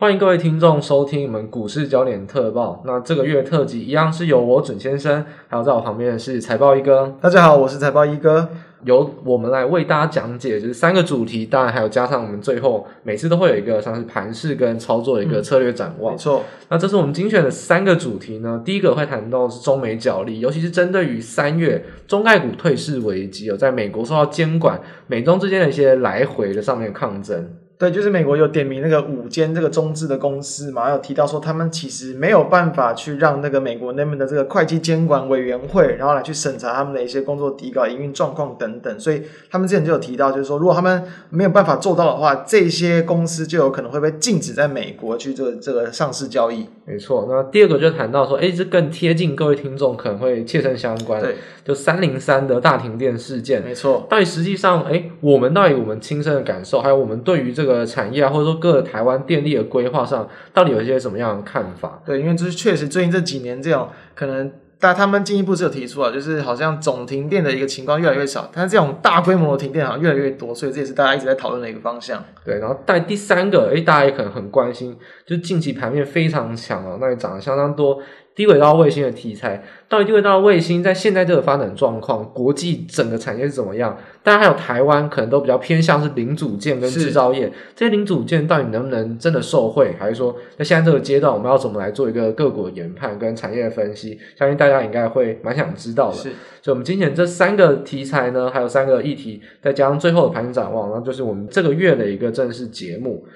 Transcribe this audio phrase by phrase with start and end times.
[0.00, 2.80] 欢迎各位听众收听我们股市焦点特报。
[2.86, 7.12] 那这个月特辑一样是由我准先生，还有在我旁边的是财报一哥。
[7.20, 8.48] 大家好，我是财报一哥，
[8.84, 16.12] 由我们来为大家讲解，就是三个主题，当然还有加上我们最后每次都会有一个像是盘势跟操作的一个策略展望。
[16.12, 18.62] 嗯、没错，那这是我们精选的三个主题呢。
[18.64, 27.50] 第一个会谈到是中美角力，尤其是针对于三月中概股退市危机，有在美国受到监管，美中之间的一些来回的上面抗争。
[27.78, 38.98] 对，就是美国有点名那个五间这个中资的公司嘛，有提到说他们其实没有办法去让那个美国那边的这个会计监管委员会，然后来去审查他们的一些工作底稿、营运状况等等。
[38.98, 46.66] 所以他们之前就有提到，就是说如果他们没有办法做到的话，这些公司就有可能会被禁止在美国去做这个上市交易。
[46.84, 47.28] 没错。
[47.30, 51.22] 那第二个就谈到说，哎，这更贴近各位听众可能会切身相关。
[51.22, 53.62] 对，就三零三的大停电事件。
[53.62, 54.04] 没错。
[54.10, 57.67] 到底实际上，哎，我们到底我们亲身的感受，还有我们对于这个。
[57.68, 62.00] 这个产业啊，或者说各个台湾电力的规划上，到底有一些什么样的看法？
[62.06, 72.24] 对，因为就是确实最近这几年这种可能，但他们进一步是有提出啊，就是好像总停电的一个情况越来越少，但是这种大规模的停电好像越来越多，所以这也是大家一直在讨论的一个方向。
[72.42, 78.00] 对，然后在第三个，诶，大家也可能很关心，就是近期盘面非常强啊，那也涨了相当多。
[78.38, 83.98] 低轨道卫星的题材，到底低轨道卫星在现在这个发展状况，国际整个产业是怎么样？
[84.22, 87.52] 当然还有台湾，可能都比较偏向是零组件跟制造业。
[87.74, 89.92] 这些零组件到底能不能真的受惠？
[89.98, 94.16] 还是说在现在这个阶段，我们要怎么来做一个各国研判跟产业的分析？
[94.38, 96.16] 相信大家应该会蛮想知道的。
[96.16, 96.30] 是，
[96.62, 103.26] 所以我们今天这三个题材呢，还有三个议题，再加上最后的盘展望，然后就是我们这个月的一个正式节目。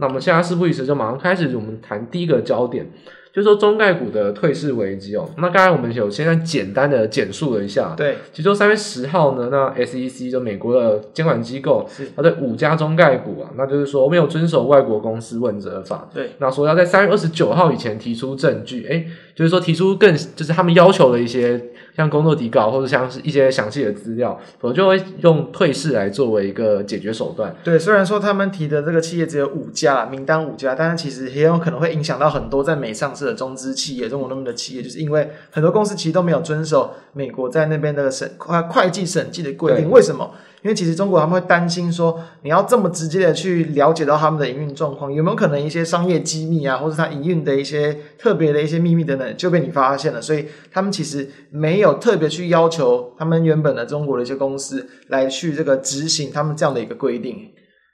[0.00, 2.90] 那我们现在事不宜迟，就马上开始，我们谈第一个焦点。
[3.32, 21.62] 就是说中概股的退市危机哦，那刚才我们有现在简单的简述了一下，对，其实说三月十号呢，那 SEC 就美国的监管机构，是它对五家中概股啊，那就是说没有遵守外国公司问责法，对，那说要在三月二十九号以前提出证据，诶，就是说提出更就是他们要求的一些
[21.96, 27.54] 像工作底稿或者像是一些详细的资料，我就会用退市来作为一个解决手段。
[27.64, 33.20] 对，虽然说他们提的这个企业只有五家，名单五家，但是其实也有可能会影响到很多在美上市。
[33.20, 39.90] 的中资企业，中国那么的企业，就是因为很多公司其实都没有遵守美国在那边的审会会计审计的规定。
[39.90, 40.30] 为什么？
[40.62, 50.20] 因为其实中国他们会担心说，你要这么直接的去了解到他们的营运状况，有没有可能一些商业机密啊，或者他营运的一些特别的一些秘密等等就被你发现了？
[50.20, 57.36] 所以他们其实没有特别去要求他们原本的中国的一些公司来去这个执行他们这样的一个规定。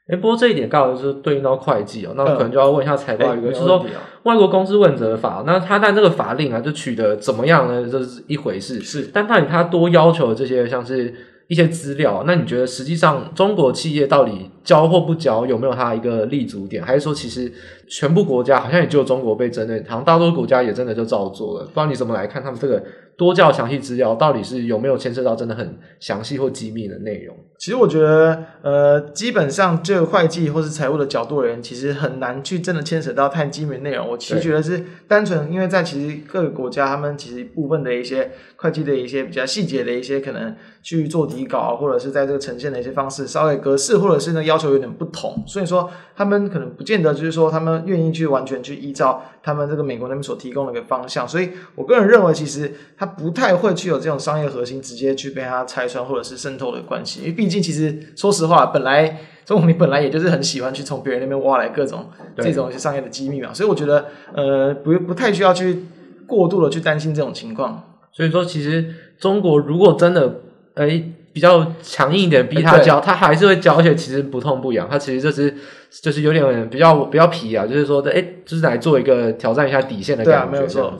[0.08, 3.84] 哎，不过这一点刚好就是对应到会计哦，那我可能就要问一下财报一个，就是说
[4.22, 7.88] 外国公司问责法，那他但这个法令啊，就取得怎么样呢？
[7.90, 11.12] 这是一回事，是，但到底他多要求的这些像是
[11.48, 16.82] 一些资料，那你觉得实际上中国企业到底交或不交，有没有它一个立足点？
[16.82, 17.52] 还是说其实
[17.88, 21.64] 全部国家好像也只有中国被针对，好像大多数国家也真的就照做了？
[21.64, 22.82] 不知道你怎么来看他们这个？
[23.18, 27.34] 多叫详细资料，到底是有没有牵涉到真的很详细或机密的内容？
[27.56, 34.06] 其实我觉得，呃，基本上就会计或是财务的角度而言，其实很难去真的牵扯到太机密的内容。
[34.06, 40.54] 我其实觉得是单纯因为在其实各个国家，他们其实部分的一些会计的一些比较细节的一些可能
[40.86, 51.26] 去做底稿，或者是在这个呈现的一些方式稍微格式或者是呢要求有点不同，所以说他们可能不见得就是说他们愿意去完全去依照他们这个美国那边所提供的一个方向。
[51.26, 53.04] 所以我个人认为，其实他。
[53.16, 64.04] 不太会去有这种商业核心直接去被它拆穿或者是渗透的关系，因为毕竟其实说实话，本来中国你本来也就是很喜欢去从别人那边挖来各种这种一些商业的机密嘛，所以我觉得
[64.34, 65.86] 呃不不太需要去
[66.26, 67.96] 过度的去担心这种情况。
[68.12, 70.40] 所以说，其实中国如果真的
[70.76, 75.54] 诶比较强硬一点逼他交，他还是会交，而且其实不痛不痒，他其实就是
[75.90, 80.94] 就是有点比较比较皮啊，就是说的诶就是来做一个挑战一下底线的感觉，对啊，没有错。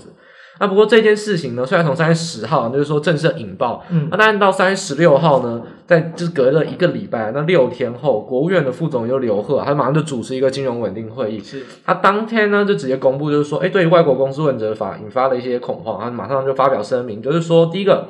[0.59, 18.09] 那不过这件事情呢，虽然从三月十号就是说正式引爆，嗯，那但是到三月十六号呢，在就是隔了一个礼拜，那六天后，国务院的副总就刘鹤，他马上就主持一个金融稳定会议，是，他当天呢就直接公布，就是说，哎，对于外国公司问责法引发了一些恐慌，他马上就发表声明，就是说，第一个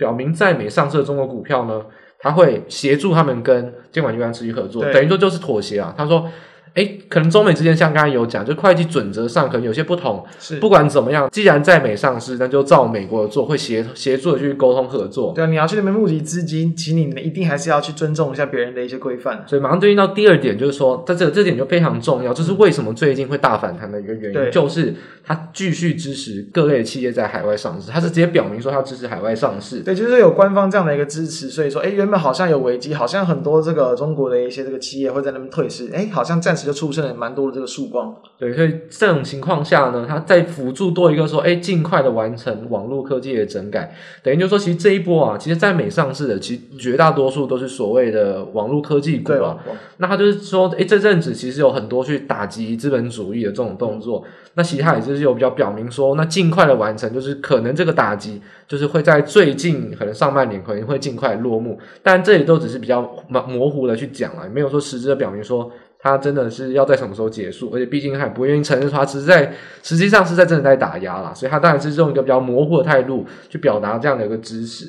[0.00, 1.84] 表明在美上市的中国股票呢，
[2.18, 6.26] 他会协助他们跟监管机关持续合作，等于说就是妥协啊，他说。
[6.74, 10.24] 哎，可能中美之间像刚才有讲，就会计准则上可能有些不同。
[10.38, 15.32] 是，不管怎么样，既然在美上市，那就照美国的做，会协协助的去沟通合作。
[15.34, 19.44] 对啊，你要去那边募集资金，请你们一定还是要去尊重一下别人的一些规范。
[19.46, 24.94] 所以马上对应到第二点，就是说，在这这点就非常重要，就是为什么最近会大反弹的一个原因，嗯、就是
[25.24, 29.80] 它继续支持各类企业在海外上市，它是直接表明说它支持海外上市。
[29.80, 37.40] 对，就是有官方这样的一个支持，所以说，哎，原本好像有危机，好像很多这个中国的一些这个企业会在那边退市，哎，好像暂时就出现了蛮多。
[37.40, 49.56] 多了这个曙光，对，所以这种情况下呢，它在辅助多一个说，哎，尽快的完成网络科技的整改，等于就是说，其实这一波啊，其实在美上市的，其实绝大多数都是所谓的网络科技股啊。
[49.96, 54.22] 那它就是说，哎，这阵子其实有很多去打击资本主义的这种动作，
[54.52, 63.00] 那其实他也就是有比较表明说，那尽快的完成，就是可能这个打击就是会在最近可能上半年可能会尽快落幕，但这里都只是比较
[63.48, 65.72] 模糊的去讲了，没有说实质的表明说。
[66.02, 67.70] 他真的是要在什么时候结束？
[67.74, 69.52] 而且毕竟他也不愿意承认说他只是在
[69.82, 74.86] 实际上是在真的在打压啦，所以他当然是用一个比较模糊的态度去表达这样的一个支持。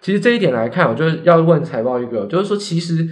[0.00, 3.08] 其实这一点来看，我就是要问财报一个，就是说其实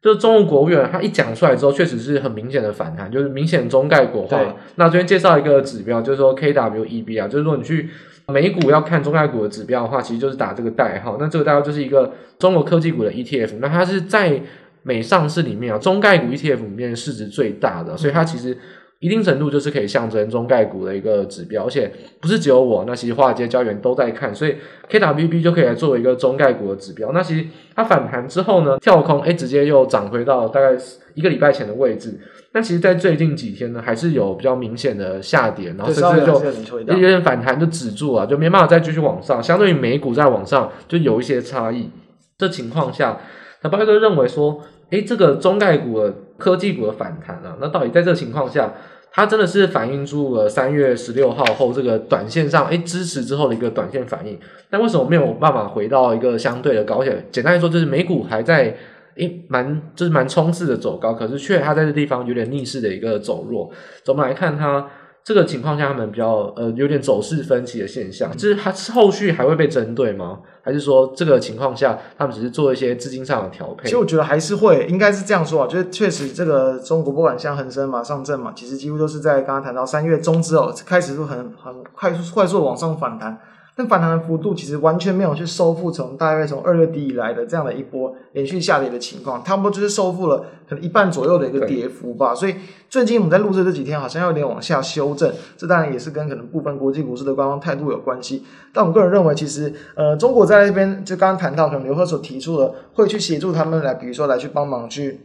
[0.00, 4.40] 就是中国国务院他一讲出来之后，确实是很明显的反弹，就是明显中概股化。
[4.76, 7.90] 那这边介绍一个指标，就是说 KWEB 啊，就是说你去
[8.28, 11.16] 美股要看中概股的指标的话，其实就是打这个代号。
[11.18, 14.40] 那这个代号就是一个中国科技股的 ETF，那它是在。
[14.82, 18.56] 美上市里面啊，中概股 ETF 里面市值最大的，所以它其实
[18.98, 21.90] 一定程度就是可以象征中概股的一个指标，而且
[22.20, 24.56] 不是只有我，那其实华尔街交易员都在看，所以
[24.88, 27.10] KWB 就可以来作为一个中概股的指标。
[27.12, 27.44] 那其实
[27.74, 30.76] 它反弹之后呢，跳空哎，直接又涨回到大概
[31.14, 32.18] 一个礼拜前的位置。
[32.52, 39.42] 那其实，在最近几天呢，还是有比较明显的下跌，然后甚至就有点反弹就止住了，就没办法再继续往上。
[39.42, 41.90] 相对于美股在往上，就有一些差异。
[42.38, 43.18] 这情况下。
[43.62, 44.60] 那巴菲特认为说，
[44.90, 48.72] 诶，这个中概股的科技股的反弹啊，那到底在这个情况下，
[49.12, 54.38] 它真的是反映出了三月十六号后这个短线上诶支持之后的一个短线反应？
[54.68, 57.26] 但为什么没有办法回到一个相对的高点？
[57.30, 58.76] 简单来说，就是美股还在
[59.16, 63.70] 诶蛮就是蛮冲刺的走高，可是却它在这地方有点逆势的一个走弱。
[64.06, 64.86] 我们来看它。
[65.24, 70.40] 这个情况下，他们比较呃有点走势分歧的现象，就是它后续还会被针对吗？
[70.62, 73.84] 还是说这个情况下，他们只是做一些资金上的调配？
[73.84, 83.38] 其实我觉得还是会，应该是这样说啊，就是确实这个中国不管像恒生嘛、上证嘛，其实几乎都是在刚刚谈到三月中之后开始就很很快速快速往上反弹。
[83.74, 92.34] 但反弹的幅度其实完全没有去收复从大概从二月底以来的这样的一波连续下跌的情况，差不多就是收复了可能一半左右的一个跌幅吧。
[92.34, 92.54] 所以
[92.90, 98.44] 最近我们在录制这几天好像有点往下修正，这当然也是跟可能部分国际股市的官方态度有关系。
[98.74, 105.18] 但我个人认为，其实呃，中国在那边就刚刚谈到，可能刘鹤所提出的会去协助他们来，比如说来去帮忙去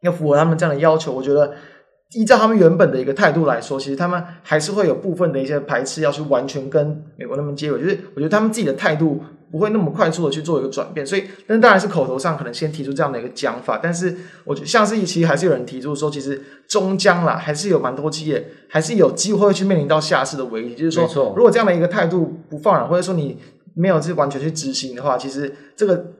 [0.00, 1.52] 要符合他们这样的要求，我觉得。
[2.14, 7.80] 依照他们原本的一个态度来说，其实他们还是会有部分的一些排斥，要去完全跟美国那边接轨。
[7.80, 13.78] 就是我觉得他们自己的态度不会那么快速的去做一个转变，所以，但当然是口头上可能先提出这样的一个讲法。
[13.82, 20.74] 但是，我觉得像是其实还是有人提出说，其实终将啦，还是有蛮多企业还是有机会去面临到下市的危机。
[20.76, 23.38] 就是说，如果这样的一个态度不放软，或者说你
[23.74, 26.12] 没有去完全去执行的话，其实这个。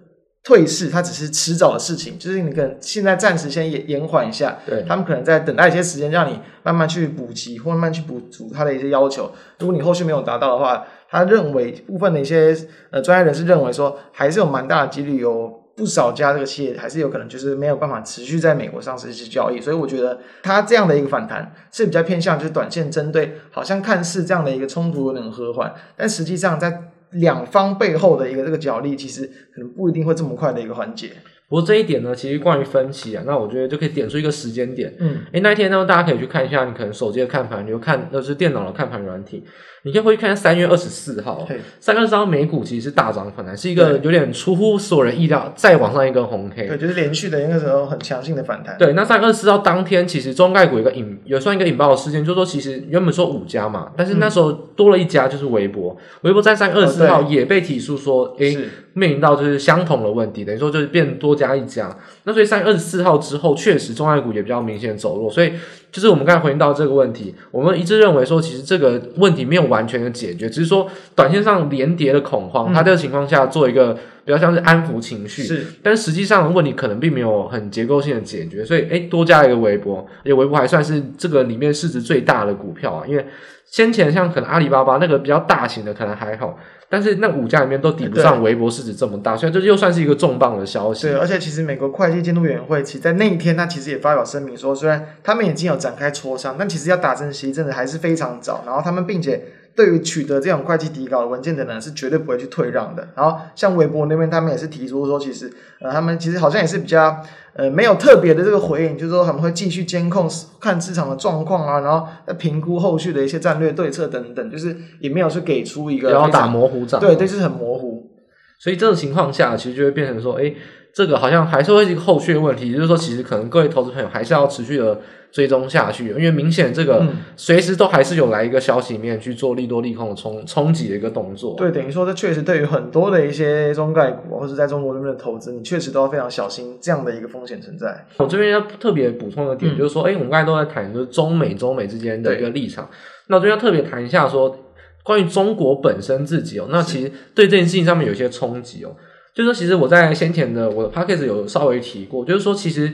[0.45, 9.33] 退市，它只是迟早的事情，就是你可能现在暂时先延延缓一下，对，他们可能在等待一些时间，让你慢慢去补齐或慢慢去补足它的一些要求。
[9.59, 12.55] 如果你后续没有达到的话，他认为部分的一些
[12.91, 19.59] 呃专业人士认为说，还是有蛮大的几率，有不少家这个企业还是有可能就是没有办法持续在美国上市去交易。
[19.59, 26.91] 所以我觉得它这样的一个反弹是比较偏向就是短线针对，好像看似这样的一个冲突有点和缓，但实际上在。
[27.15, 31.13] 两方背后的一个这个角力，其实可能不一定会这么快的一个缓解。
[31.49, 34.95] 不过这一点呢，其实关于分歧啊，那我觉得就可以点出一个时间点。
[34.99, 39.45] 嗯，诶，那一天呢，大家可以去看一下，你可能手机的看盘，你就看那是电脑的看盘软体。
[39.87, 41.47] 你可以回去看下三月二十四号，
[41.79, 46.67] 三月二十四号美股其实是大涨反弹，是一个有点出乎所有人意料，再往上一根红 K。
[46.67, 48.79] 对，就是连续的那个时候很强劲的反弹。
[48.79, 55.95] 对，那三月二十四号当天，其实中概股有一个引，有算一个引爆的事件，就是说其实原本说五家嘛，但是那时候多了一家，就是微博。
[56.23, 58.57] 微博在三月二十四号也被提出说，诶，
[58.95, 61.95] 面临到就是相同的问题，等于说就是变多加一家。
[62.25, 65.53] 那所以三月二十四号之后，确实中概股也比较明显走弱，所以。
[65.95, 83.25] 就是我们刚才回应到这个问题，我们一致认为说，其实这个问题没有完全的解决，只是说短线上连跌的恐慌，它这个情况下做一个比较像是安抚情绪，是，但实际上的问题可能并没有很结构性的解决，所以诶，多加一个微博，而且微博还算是这个里面市值最大的股票啊，因为
[83.65, 86.59] 先前像可能阿里巴巴那个比较大型的可能还好。
[86.89, 91.09] 但是那五家里面都抵不上微博市值这么大，所以这又算是一个重磅的消息。
[91.09, 98.63] 对，而且其实美国会计监督委员会其实在那一天，他其实也发表声明说，虽然他们已经有展开磋商，但其实要达成协议真的还是非常早。
[98.67, 99.43] 然后他们并且
[99.77, 103.09] 对于取得这种会计底稿的文件的人是绝对不会去退让的。
[103.15, 107.23] 然后像微博那边，他们也是提出说，其实呃，他们其实好像也是比较。
[107.57, 110.29] 呃，没有特别的这个回应，就是说他们会继续监控
[110.59, 118.11] 看市场的状况啊，然后再评估后续的一些战略对策等等，就是也没有去给出一个然后打模糊仗，对，就是很模糊。
[118.59, 120.57] 所以这种情况下，其实就会变成说，诶，
[120.95, 125.01] 这个好像还是会是一个后续的问题，就是说，其实可能各位投资朋友还是要持续的。
[125.35, 127.05] 追踪下去，因为明显这个
[127.37, 131.57] 随时都还是有来一个消息面去做利多利空的冲冲击的一个动作。
[131.59, 138.07] 对，等于说这确实对于很多的一些中概股或者在中国这边的投资，你确实都要非常小心这样的一个风险存在。
[138.19, 142.89] 我这边要特别补充的点就是说，哎、嗯，我们刚才都在谈就是中美中美之间的一个立场，
[143.27, 144.57] 那我这边要特别谈一下说
[145.03, 148.95] 关于中国本身自己哦，那其实对这件事情上面有一些冲击哦，
[149.35, 152.93] 就是说其实我在先前的我的 p a c k a g e 有稍微提过，就是说其实。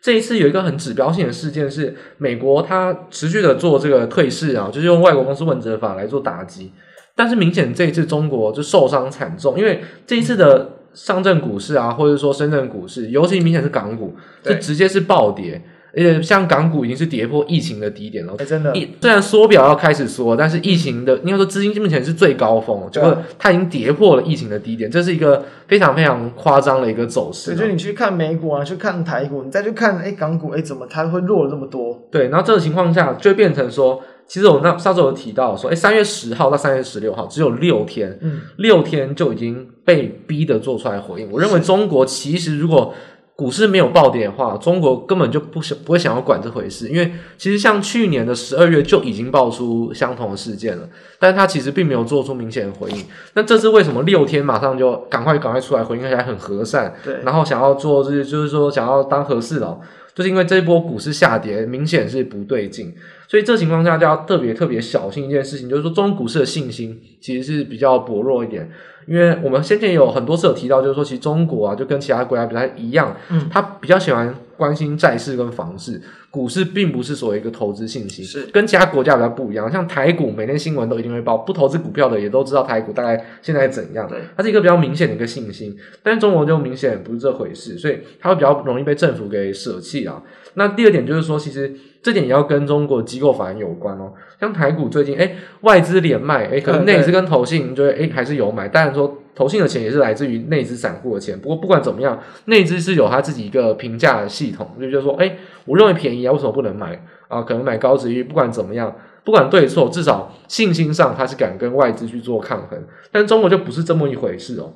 [0.00, 6.70] 这一次有一个很指标性的事件是，美国它持续的做这个退市啊，就是用外国公司问责法来做打击。
[7.16, 14.14] 但是明显这一次中国就受伤惨重，因为这一次的上证股市啊，或者说深圳股市，尤其明显是港股，
[14.44, 15.60] 就直接是暴跌。
[15.94, 18.72] 而且像港股已经是跌破疫情的低点了，欸、真的。
[19.00, 27.56] 虽然缩表要开始缩，但是疫情的应该说资金目前是最高峰，就是它已经跌破了疫情的低点，这是一个非常非常夸张的一个走势。
[27.56, 31.98] 所以你去看美股啊，去看台股，你再去看哎港股，哎怎么它会弱了这么多？
[32.10, 41.32] 对，然后这个情况下就会变成说，其实我那上次有提到说，哎三月十号到三月十六号只有六天，嗯，六天就已经被逼的做出来回应。
[41.32, 42.92] 我认为中国其实如果
[43.38, 50.88] 股市没有暴跌的话，中国根本就不想不会想要管这回事，因为其实像去年的十二月就已经爆出相同的事件了，
[51.20, 53.04] 但是他其实并没有做出明显的回应。
[53.34, 59.80] 那这是为什么六天马上就赶快赶快出来回应，而且还很和善，对，然后想要做就是就是说想要当和事佬，
[60.16, 62.92] 就是因为这一波股市下跌明显是不对劲，
[63.28, 68.68] 所以这情况下就要特别特别小心一件事情，就是说中国股市的信心其实是比较薄弱一点。
[69.08, 75.98] 因为我们先前有很多次有提到，就是说，其实中国啊，就跟其他国家不太一样，嗯，他比较喜欢关心债市跟房市，
[76.30, 79.70] 股市并不是所谓一个投资信息，是跟其他国家比较不一样。
[79.70, 85.74] 像台股，每天新闻都一定会报，不投资股票的也都知道台股大概现在怎样，对，它是一个比较明显的一个信心。
[86.02, 90.20] 但是中国就明显不是这回事，所以它会比较容易被政府给舍弃啊。
[90.54, 91.72] 那第二点就是说，其实。
[92.00, 101.38] 这点也要跟中国机构法人有关哦，像台股最近，诶外资连卖，诶可能内资跟投信就诶还是有买，当然说投信的钱也是来自于内资散户的钱。
[101.38, 107.40] 不过不管怎么样，内资是有他自己一个评价的系统，就就是说，诶我认为便宜啊，为什么不能买啊？
[107.42, 108.92] 可能买高殖利率，不管怎么样，
[109.24, 112.76] 不管对错，至少信心上他是敢跟外资去做抗衡。
[113.12, 114.72] 但中国就不是这么一回事哦。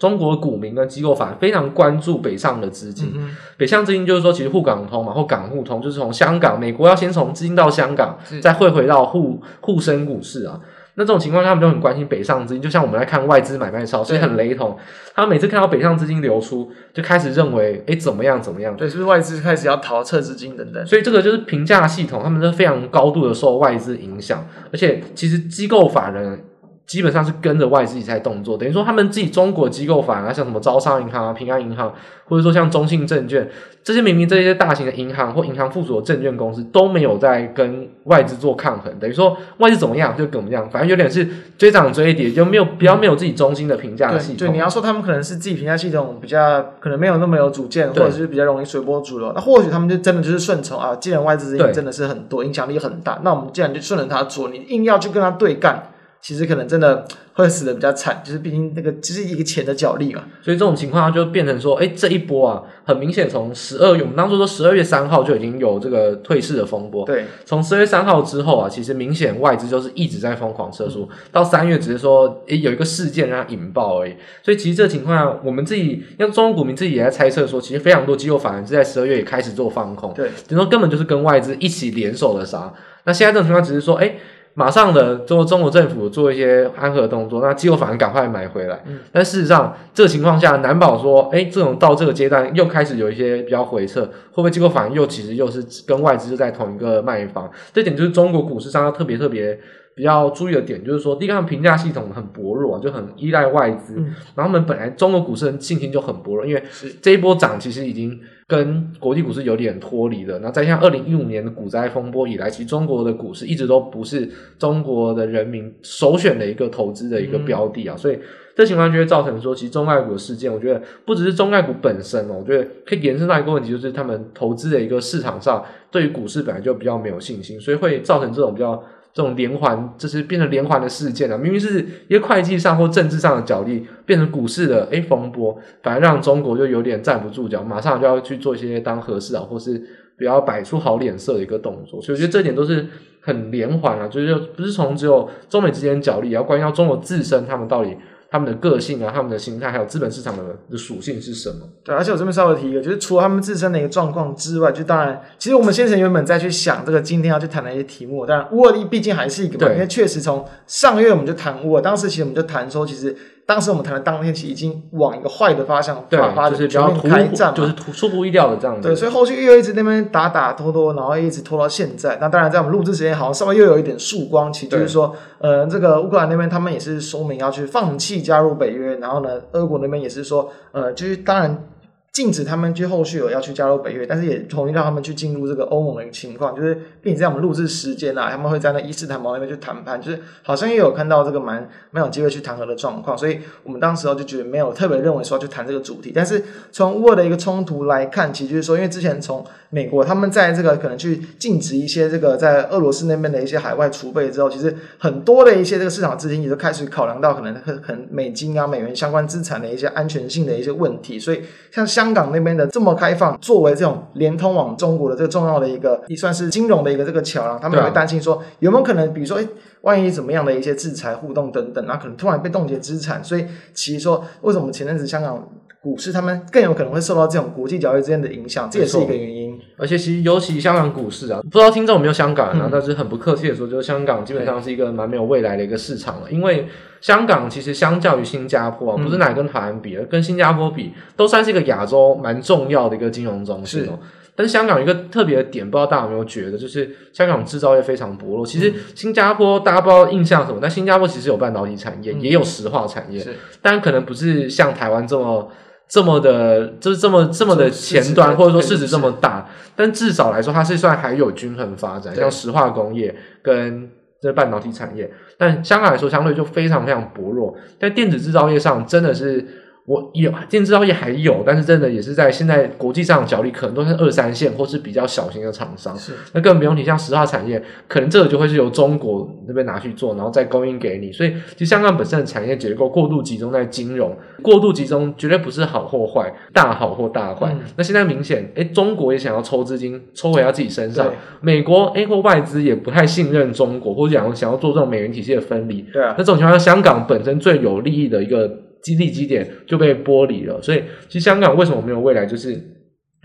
[0.00, 10.58] 中国股民跟机构法人非常关注北上的资金，嗯、北上资金就是说，其实沪港通嘛，或港沪通，就是从香港、美国要先从资金到香港，再汇回到沪沪深股市啊。
[10.94, 14.76] 那这种情况下，他们就很关心北上资金，就像我们来看外资买卖超，所以很雷同。
[15.14, 18.76] 他们每次看到北上资金流出，就开始认为，哎，怎么样怎么样？
[18.76, 20.86] 对，是不是外资开始要逃撤资金等等？
[20.86, 26.44] 所以这个就是评价系统，他们都非常高度的受外资影响，而且其实机构法人。
[26.86, 31.94] 基本上是跟着外资在动作，等于说他们自己中国机构法人啊，像什么招商银行啊、平安银行，
[32.28, 33.48] 或者说像中信证券
[33.82, 44.36] 这些，明明这些大型的银行或银行附属的证券公司都没有在跟外资做抗衡，等于说外资怎么样就怎么样，反正有点是追涨追跌，就没有比较没有自己中心的评价系统。
[44.36, 55.91] 对，对，你要说他们可能是自己评价系统比较可能没有那么有主见，或者是比较容易随波逐流，那或许他们就真的就是顺从啊，既然外资真的是很多，影响力很大，那我们既然就顺着他做，你硬要去跟他对干。
[56.22, 74.14] 其实可能真的 会死的比较惨，就是毕竟那个只是一个钱的角力嘛，所以这种情况下就变成说，哎，这一波啊，很明显从十二月，我们当初说十二月三号就已经有这个退市的风波，对，从十二月三号之后啊，其实明显外资就是一直在疯狂撤出，嗯、到三月只是说，哎，有一个事件让它引爆而已，
[74.44, 82.72] 所以其实这个情况下，我们自己，像中国股民自己也在猜测说，其实非常多机构反而是在十二月也开始做放空，对，等于说根本就是跟外资一起联手的杀，
[83.04, 84.14] 那现在这种情况只是说，哎。
[84.54, 88.82] 马上的中中国政府做一些安抚动作，那机构反而赶快买回来。
[88.86, 97.50] 嗯、但事实上，这个情况下难保说，哎，这种到这个阶段又开始有一些比较回撤，会不会机构反而又其实又是跟外资就在同一个卖方？
[97.72, 99.58] 这点就是中国股市上要特别特别
[99.94, 106.62] 比较注意的点，就是说，第一个，评价系统很薄弱，就很依赖外资，嗯、然后他们本来中国股市的信心就很薄弱，因为
[107.00, 108.20] 这一波涨其实已经。
[108.46, 118.18] 跟国际股市有点脱离的，那再像二零一五年的股灾风波以来，其实中国的股市一直都不是中国的人民首选的一个投资的一个标的啊，嗯、所以
[118.54, 128.82] 这情况就会造成说，其实中概股的事件，我觉得不只是中概股本身哦，我觉得可以延伸到一个问题，就是他们投资的一个市场上对于股市本来就比较没有信心，所以会造成这种比较。
[129.14, 131.36] 这种连环，就是变成连环的事件了。
[131.36, 139.80] 明明是一个会计上或政治上的角力，变成股市的诶风波，反而让中国就有点站不住脚，马上就要去做一些当和事佬，或是
[140.16, 142.00] 比较摆出好脸色的一个动作。
[142.00, 142.86] 所以我觉得这点都是
[143.20, 147.96] 很连环啊，就是不是从只有中美之间角力，也要关系到中国自身，他们到底。
[148.32, 151.68] 他们的个性啊，他们的心态，还有资本市场的的属性是什么？
[151.84, 163.14] 对，而且我这边稍微提一个，就是除了他们自身的一个状况之外，就当然，其实我们先前原本在去想这个今天要去谈的一些题目，当然沃利毕竟还是一个，嘛因为确实从上个月我们就谈乌俄，当时其实我们就谈说，其实。
[163.44, 168.88] 当时我们谈的当天，其实已经往一个坏的方向发发展，就是比较突开战，就是出乎意料的这样子。
[168.88, 172.18] 对，所以后续又一直那边打打拖拖，然后一直拖到现在。
[172.20, 181.64] 那当然，在我们录制时间，好像稍微又有一点曙光，其实就是说，呃，这个乌克兰那边他们也是说明要去放弃加入北约，然后呢，俄国那边也是说，呃，就是当然。
[182.12, 211.40] 禁止他们去后续有要去加入北约，但是也同意让他们去进入这个欧盟的一个情况，就是并且在我们录制时间啊，他们会在那伊斯坦堡那边去谈判，就是好像也有看到这个蛮蛮有机会去谈和的状况，所以我们当时候就觉得没有特别认为说去谈这个主题，但是从乌俄的一个冲突来看，其实就是说，因为之前从美国他们在这个可能去禁止一些这个在俄罗斯那边的一些海外储备之后，其实很多的一些这个市场资金也都开始考量到可能可能美金啊美元相关资产的一些安全性的一些问题，所以
[211.70, 219.46] 像香港那边的这么开放，作为这种连通往中国的这个重要的一个，也算是金融的一个这个桥梁，他们也会担心说有没有可能，比如说，哎，
[219.82, 225.48] 万一怎么样的一些制裁互动等等，那可能突然被冻结资产，所以其实说为什么前阵子香港
[225.80, 229.41] 股市他们更有可能会受到这种国际交易之间的影响，这也是一个原因。
[229.76, 236.66] 而且其实尤其香港股市啊，不知道听众有没有香港人啊，嗯、但是很不客气的说，就是香港基本上是一个蛮没有未来的一个市场了，因为。
[237.02, 243.80] 香港其实相较于新加坡，不是哪跟台湾比，嗯、跟新加坡比，都算是一个亚洲蛮重要的一个金融中心。
[243.80, 243.90] 是，
[244.36, 248.46] 但是香港一个特别的点，不知道大家有没有觉得，就是香港制造业非常薄弱。
[248.46, 253.20] 其实新加坡大家不知道印象什么，但新加坡其实有半导体产业，嗯、也有石化产业，
[253.60, 255.50] 但可能不是像台湾这么
[255.92, 259.46] 这么的，就是这么这么的前端，或者说市值这么大。
[259.76, 263.90] 但至少来说，它是算还有均衡发展，像石化工业跟。
[264.22, 269.44] 这半导体产业，但香港来说相对就非常非常薄弱，在电子制造业上真的是。
[269.92, 275.94] 我有电子制造业还有，但是真的也是在现在国际上的角力，可能都是二三线或是比较小型的厂商。
[275.94, 281.12] 是，那更不用提像石化产业，可能这个就会是由中国那边拿去做，然后再供应给你。
[281.12, 287.52] 所以，其实香港本身的产业结构过度集中在金融，过度集中绝对不是好或坏，大好或大坏。
[287.52, 291.12] 嗯、那现在明显，诶，中国也想要抽资金，抽回到自己身上。
[291.42, 295.82] 美国诶或外资也不太信任中国，或者想想要做这种美元体系的分离。
[295.92, 296.14] 对啊。
[296.16, 298.62] 那这种情况下，香港本身最有利益的一个。
[298.82, 302.60] 基地基点就被剥离了，所以其实香港为什么没有未来，就是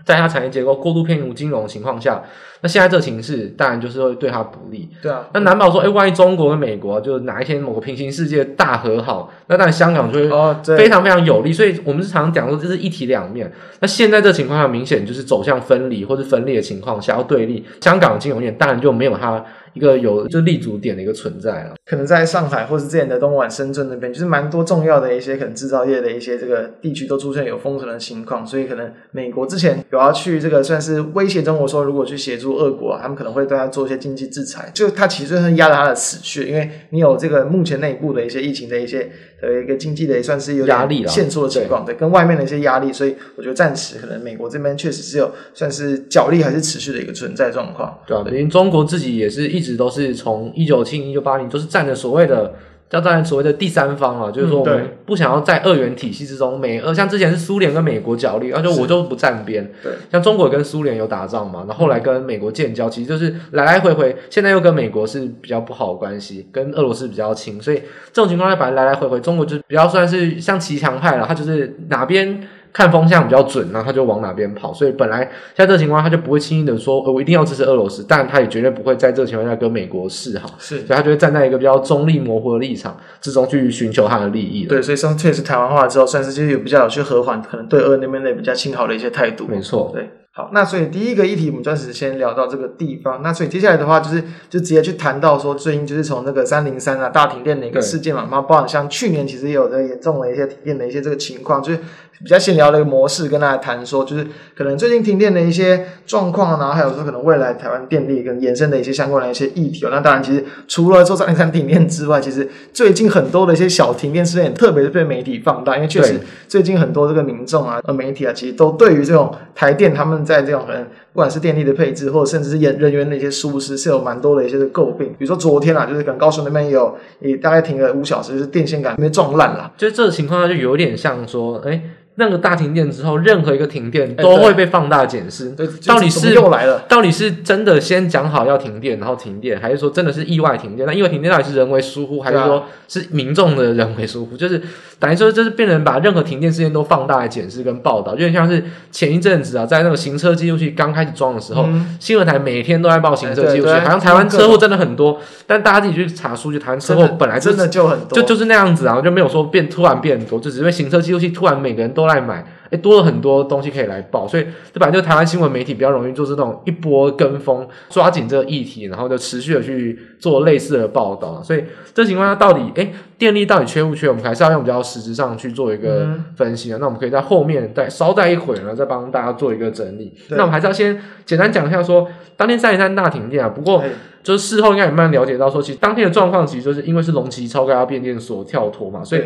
[0.04, 2.22] 在它产业结构过度偏离金融的情况下，
[2.62, 4.88] 那现在这个形势当然就是会对它不利。
[5.02, 11.52] 对啊，那难保说，哎，万一中国跟美国就哪一天某个平行世界大和好，那当然香港就会非常非常有利。
[11.52, 13.52] 所以我们是常常讲说，这是一体两面。
[13.80, 19.44] 那现在这个情况下，明显就是走向分离或是分裂的情况下，要对立，香港的金融业当然就没有它。
[19.74, 49.78] 一个有就立足点的一个存在啊，可能在上海或是之前的东莞、深圳那边，就是蛮多重要的一些可能制造业的一些这个地区都出现有封城的情况，所以可能美国之前有要去这个算是威胁中国说，如果去协助俄国，他们可能会对他做一些经济制裁，就他其实是压着他的死穴，因为你有这个目前内部的一些疫情的一些呃一个经济的也算是有压力了，限缩的情况，对，跟外面的一些压力，所以我觉得暂时可能美国这边确实是有算是角力还是持续的一个存在状况，对啊，因为中国自己也是一直。
[49.78, 52.52] 都是从一九七零、一九八零，都是占着所谓的
[52.90, 59.70] 叫站所谓的第三方啊，就是说我们不想要在二元体系之中，美俄像之前是苏联跟美国角力，而且我就不站边。
[59.82, 72.48] 对，像中国跟苏联有打仗嘛，然后后来跟美国建交，其实就是来来回回，现在又跟美国是比较不好的关系，跟俄罗斯比较亲，所以这种情况下，反正来来回回，中国就比较算是像骑墙派了，他就是哪边。
[72.72, 74.72] 看风向比较准，然后他就往哪边跑。
[74.72, 80.48] 所以本来在这个情况，他就不会轻易的说，呃，我一定要支持俄罗斯，但他也绝对不会在这个情况下跟美国示好。
[80.58, 84.66] 是，所以他就会站在一个比较中立模糊的立场之中去寻求他的利益。
[84.66, 89.46] 对，所以上确实台湾化之后，算是就是有比较有去和缓，可能对俄那边的比较亲好的一些态度。
[89.46, 90.10] 没错，对。
[90.30, 93.22] 好，那所以第一个议题我们暂时先聊到这个地方。
[93.24, 101.80] 那所以接下来的话，就是就直接去谈到说，最近就是从那个三零三啊大停电的一个事件嘛，然后包含像去年其实也有的严重的一些停电的一些这个情况，就是
[102.22, 104.26] 比较闲聊的一个模式，跟大家谈说，就是
[104.56, 109.86] 可能最近停电的一些状况，然后还有说可能未来台湾电力跟延伸的一些相关的一些议题。
[109.90, 120.86] 那当然，其实除了说三零三停电之外，其实最近很多的一些小停电事件，特别是被媒体放大，因为确实最近很多这个民众啊、呃媒体啊，其实都对于这种台电他们在这种可能。
[121.10, 125.08] 不管是电力的配置，或者甚至是人人员的一些疏失，是有蛮多的一些诟病。
[125.18, 129.72] 比如说昨天啊，就是可能高雄那边有，也大概停了五小时，就是电线杆被撞烂了。
[129.76, 131.82] 就这个情况下，就有点像说，哎。
[132.18, 135.50] 那个大停电之后，任何一个停电都会被放大检视。
[135.50, 136.80] 对，到底是又来了？
[136.88, 140.84] 到底是真的先讲好要停电，然后停电，还是说真的是意外停电？
[140.84, 144.36] 那意外停电到底是人为疏忽，还是说是民众的人为疏忽？
[144.36, 144.60] 就是
[144.98, 155.20] 等于说，就是变成把任何停电事件都放大来检视跟报道，有点像是前一阵子啊，在那个行车记录器刚开始装的时候，嗯、新闻台每天都在报行车记录器，好像台湾车祸真的很多。
[155.46, 162.44] 但大家自己去查数据，台湾车祸本来、就是、真的就很多，就就是那样子啊，就没有说变突然变多，就只是因为行车记录器突然每个人都来买。
[162.70, 171.42] 哎，多了很多东西可以来报，所以这本来就台湾新闻媒体比较容易做这种一波跟风，抓紧这个议题，然后就持续的去做类似的报道。
[171.42, 174.06] 所以这情况下到底，哎，电力到底缺不缺？
[174.06, 176.76] 我们还是要用比较实质上去做一个分析啊。
[176.76, 180.12] 嗯、那我们可以在后面再稍待一会儿呢，再帮大家做一个整理。
[180.28, 183.48] 那我们还是要先简单讲一下说，当天三零三大停电啊。
[183.48, 183.82] 不过
[184.22, 189.22] 就是事后应该也慢慢了解到说，其实当天的状况其实就是因为是龙旗超高压变电所跳脱嘛，所以。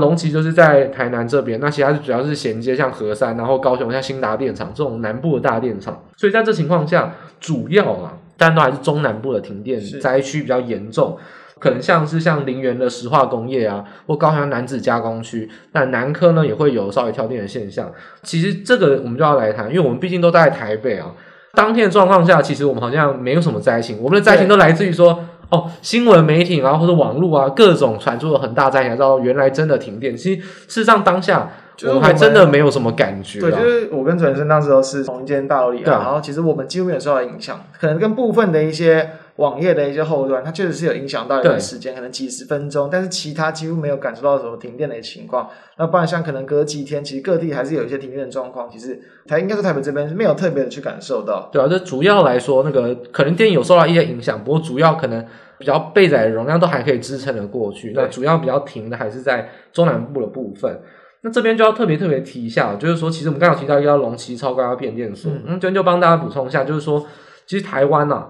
[0.00, 11.18] 龙崎就是在台南这边，那其他主要是衔接像核三，然后高雄像新达电厂这种南部的大电厂，所以在这情况下，主要啊，但都还是中南部的停电灾区比较严重，
[11.58, 17.92] 可能像是像林园的石化工业啊，或高雄南子加工区，那南科呢也会有稍微跳电的现象。
[18.22, 21.12] 其实这个我们就要来谈，因为我们毕竟都在台北啊，
[21.52, 25.22] 当天的状况下，其实我们好像没有什么灾情，我们的灾情都来自于说。
[25.52, 30.16] 哦，新闻媒体然后或者网络啊，各种传出了很大灾情，知道原来真的停电。
[30.16, 31.48] 其实事实上当下
[31.84, 33.38] 我们还真的没有什么感觉。
[33.38, 39.10] 对，就是我跟陈生当时都是同一间大楼里，啊，然后其实我们几乎没有受到影响，可能跟部分的一些。
[39.36, 45.48] 网页的一些后端，它确实是有影响到一段时间，可能几十分钟，但是其他几乎没有感受到什么停电的情况。
[45.78, 48.68] 那不然像可能隔几天，其实各地还是有一些停电的状况。
[48.70, 51.48] 其实台应该说台北这边是没有特别的去感受到。
[51.50, 55.24] 对啊，这主要来说，那个可能电有受到一些影响，不过主要可能
[55.58, 57.92] 比较备载的容量都还可以支撑得过去。
[57.92, 60.80] 对那主要比较停的还是在中南部的部分。
[61.22, 67.06] 那这边就要特别特别提一下，就是说，其实我们刚刚提到一个叫龙旗超高压变电所，嗯，这边就帮大家补充一下，就是说，
[67.46, 68.28] 其实台湾啊。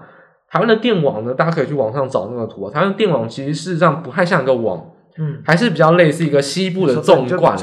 [0.53, 2.71] 台湾的电网呢，大家可以去网上找那个图啊。
[2.71, 4.85] 台湾电网其实事实上不太像一个网。
[5.17, 7.55] 嗯，还是比较类似一个西部的纵贯，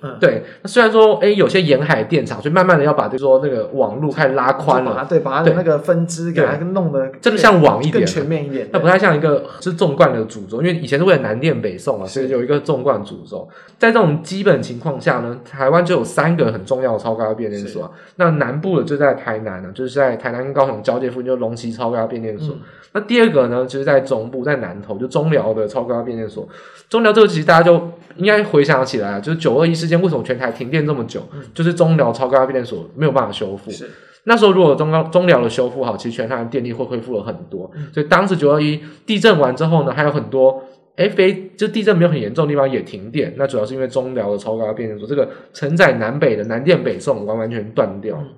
[0.00, 0.42] 嗯，对。
[0.62, 8.68] 那虽然说，哎，有些沿海电厂，所以慢慢的要把，就是说那个网路开始拉宽了，对，把它的那个分支给它弄得真的像网一点，更全面一点。
[8.72, 13.48] 那不太像一个是纵贯的主轴，因为以前是为了南电北送啊，所以有一个纵贯主轴。
[13.78, 17.92] 在这种基本情况下呢，台湾就有三个很重要的超高压变电所。
[18.16, 22.56] 那南部的就在台南呢，就是在台南跟高雄交界附近，就龙崎超高压变电所。
[22.92, 26.48] 那第二个呢，就是在中部，在南投，就中寮的超高压变电所。
[26.94, 33.68] 中寮这个其实大家就应该回想起来，就是九二一事件为什么全台停电这么久，嗯、就是中寮超高压变电所没有办法修复。
[33.68, 33.90] 是
[34.22, 37.68] 那时候如果中高中寮的修复好，其实全台的电力会恢复了很多。
[37.74, 40.62] 嗯、所以当时九二一地震完之后呢，还有很多
[40.96, 48.16] FA 就地震没有很严重的地方也停电，那主要是因为中寮的超高压变电所这个承载南北的南电北送完完全断掉。
[48.20, 48.28] 嗯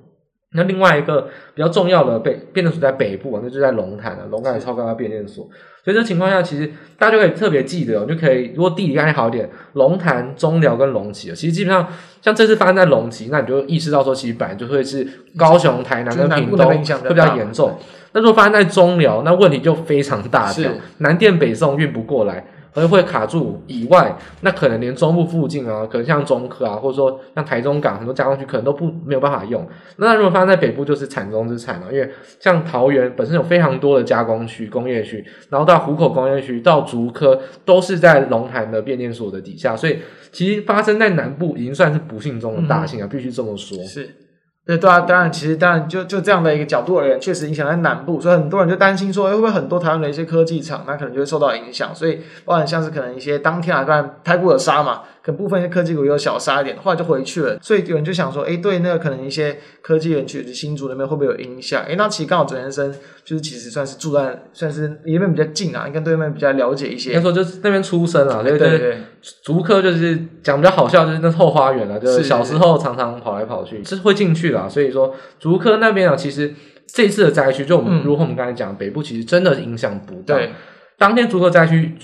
[0.56, 5.48] 那另外一个比较重要的被变电所在北部啊，那就在龙潭啊，龙潭超高压变电所。
[5.84, 11.86] 所以这情况下，其实大家就可以特别记得，就可以如果地理概念好一点，龙潭、中寮跟龙崎，其实基本上
[12.20, 17.78] 像这次发生在龙崎，那你就意识到说，其实本来就会是高雄、台南跟屏东会比较严重。
[18.12, 20.52] 那如果发生在中寮，那问题就非常大
[20.98, 22.44] 南电北送运不过来。
[22.76, 29.66] 而会卡住以外，那可能连中部附近啊，可能像中科啊，或者说像台中港很多加工区，可能都不没有办法用。
[29.96, 32.08] 那如果发生在北部，就是惨中之惨了，因为
[32.38, 39.98] 像桃园本身有非常多的加工区、工业区，然后到湖口工业区、到竹科，都是在龙潭的变电所的底下，所以
[40.30, 43.82] 其实发生在南部已经算是不幸中的大幸啊，必须这么说。
[43.84, 44.25] 是。
[44.66, 51.94] 对对啊，当然，其实当然就就这样的一个角度而言，确实影响在南部，所以很多人就担心说，会不会很多台湾的一些科技厂，那可能就会受到影响。
[51.94, 57.58] 所以，包含像是可能一些当天啊，当然台股有杀嘛，可部分一些科技股又小杀一点，后来就回去了。
[57.60, 61.82] 所以有人就想说，哎，对，那个可能一些科技园区新竹那边会不会有影响？
[61.82, 67.10] 哎，那其实刚好准先生就是其实算是住在算是离那边比较近啊，应该对那边比较了解一些。
[67.10, 68.98] 应该说就是那边出生啊，对对对。
[69.42, 74.68] 竹科就是讲比较好笑，就是那后花园啊，就是小时候常常跑来跑去，是会进去啦。
[74.68, 76.54] 所以说竹科那边啊，其实
[76.86, 80.36] 这次的灾区，就我们、嗯、如果我们刚才讲北部，其实真的影响不大。
[80.36, 80.52] 对，
[80.96, 81.94] 当天竹科灾区，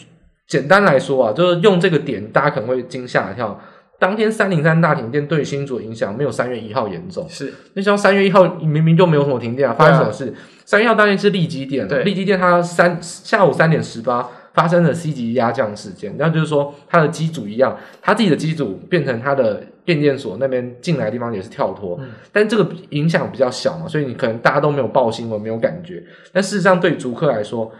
[0.46, 3.60] 简单来说啊，就是用这个点，大家可能会惊吓一跳。
[3.98, 7.26] 当天三零三大停电对新竹影响没有三月一号严重。
[7.28, 10.34] 是，那像三月一号明明就没有什么停电啊，发生什么事？
[10.64, 14.28] 三月一号当天是立基电，对，立基电它三下午三点十八。
[14.54, 26.04] 发生了 C 级压降事件，那就是说它的机组一样，它自己的机组变成它的变电所那边进来的地方也是跳脱，嗯、但这个影响比较小嘛，所以你可能大家都没有报新闻，没有感觉。
[26.34, 27.72] 但事实上对竹科来说，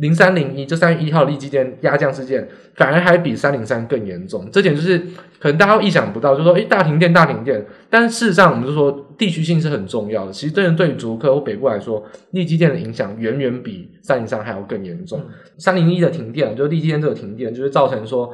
[0.00, 4.48] 零三零一这三月一号立基电压降事件，反而还比三零三更严重。
[4.52, 4.98] 这点就是
[5.40, 7.64] 可能大家意想不到，就是说，诶，大停电，大停电。
[7.90, 10.32] 但是事实上，我们就说地区性是很重要的。
[10.32, 15.20] 其实，对于对于竹科或北部来说，力积电的影响远远比三零三还要更严重。
[15.58, 18.32] 三零一的停电，就是力积电这个停电，就是造成说，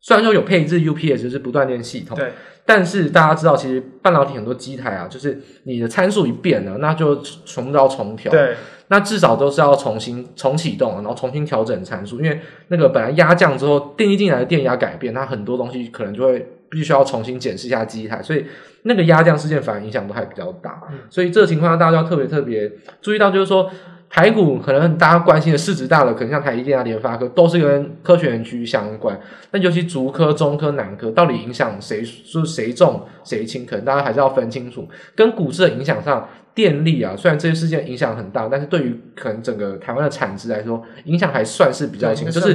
[0.00, 2.30] 虽然说有配置 UPS，就是不断电系统，对，
[2.64, 8.30] 但是大家知道，其实半导体很多机台啊，就是你的参数一变了，那就全部都要重调。
[8.30, 8.54] 对。
[8.92, 18.44] 那至少都是要重新重启动，然后重新调整参数，因为那个本来压降之后，电力进来的电压改变，它很多东西可能就会必须要重新检视一下机台，所以
[18.82, 20.82] 那个压降事件反而影响都还比较大。
[20.90, 22.68] 嗯、所以这个情况下，大家要特别特别
[23.00, 23.70] 注意到，就是说
[24.08, 29.16] 台股可能大家关心的市值大的，可能像台积电啊、联发科，都是跟科学园区相关。
[29.52, 32.02] 那尤其竹科、中科、南科，到底影响谁？
[32.02, 33.64] 就是谁重谁轻？
[33.64, 36.28] 可能大家还是要分清楚，跟股市的影响上。
[36.54, 42.54] 电力啊，虽然这些事件影响很大，但是对于可能整个台湾的产值来说，影响还算是比较轻，就是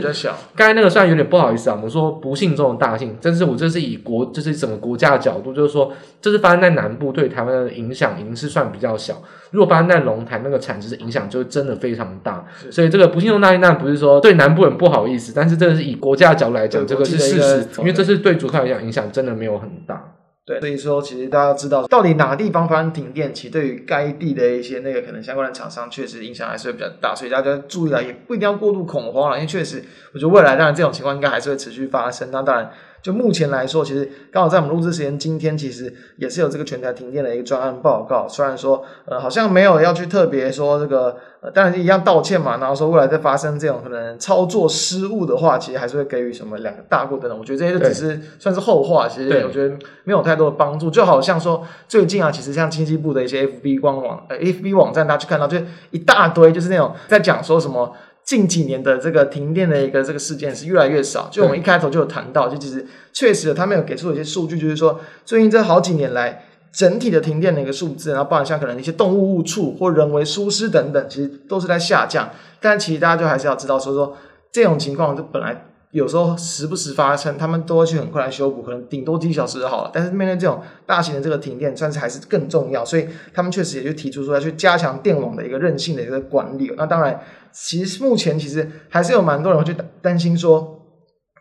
[0.55, 9.21] 刚才那个虽然有点不好意思啊，我们说不幸中的大幸，但是我这是以国，就是整个国家的角度，就是说这是发生在南部，对台湾的影响已经是算比较小。
[9.51, 12.45] 如果发生在龙潭，那个产值的影响就真的非常大。
[12.69, 20.15] 所以这个不幸中的大幸，那不是说对南部人不好意思，但是这个是以国家的角度来讲，这个是事实，因为这是对竹科来讲影响真的没有很大。
[20.45, 32.29] 对，所以说其实大家知道，到底哪个地方发生停电，其实对于该地的一些那个可能相关的厂商，确实影响还是会比较大，所以大家注意了，也不一定要过度恐慌了，因为确实，我觉得未来当然这种情况应该还是会持续发生。
[32.31, 32.71] 那当然。
[33.05, 38.27] 就目前来说，其实刚好在我们录制时间，今天其实也是有这个全台停电的一个专案报告。
[38.27, 42.57] 虽然说，呃，好像没有要去特别说这个，呃，当然是一样道歉嘛。
[42.57, 47.37] 然后说未来再发生这种可能操作失误的话，其实还是会给予什么两个大过等等。
[47.37, 50.89] 我觉得这些就只是算是后话，其实我觉得没有太多的帮助。
[50.89, 55.59] 就好像说最近啊，其实像经济部的一些 FB 官网，呃，FB 网站，大家去看到就
[55.91, 57.93] 一大堆，就是那种在讲说什么。
[58.25, 72.31] 近几年的这个停电的一个这个事件是越来越少，就我们一开头就有谈到，就其实确实他们有给出一些数据，就是说最近这好几年来整体的停电的一个数字，然后包含像可能一些动物误触或人为疏失等等，其实都是在下降。
[72.59, 74.17] 但其实大家就还是要知道说说
[74.51, 75.65] 这种情况就本来。
[75.95, 79.91] 有时候时不时发生，他们都会去很快来修补，可能顶多几小时就好了。
[79.93, 86.69] 但是面对这种大型的这个停电，算是还是更重要，所以他们确实也就提出说要去加强电网的一个韧性的一个管理。
[86.75, 87.17] 那当然，
[87.53, 90.81] 其实目前其实还是有蛮多人会去担心说，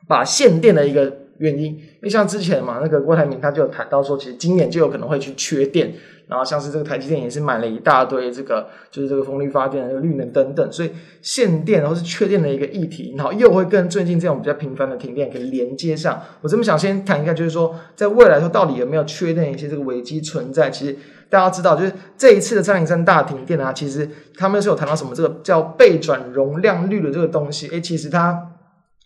[0.06, 5.92] 把限电的一个原因，因为像之前嘛，那个郭台铭他就谈到说，其实今年就有可能会去缺电。
[6.26, 16.18] 然后像是这个台积电也是买了一大堆这个，就是这个风力发电的这个绿能等等，所以限电然后是缺电的一个议题，然后又会跟最近这种比较频繁的停电可以连接上。
[16.40, 20.70] 我这么想先谈一下，就是说在未来说到底有没有缺电一些这个危机存在？
[20.70, 20.96] 其实
[21.28, 24.08] 大家知道，就是这一次的三零三大停电啊，其实
[24.38, 28.50] 他们是有谈到什么这个叫备转容量率的这个东西，诶，其实它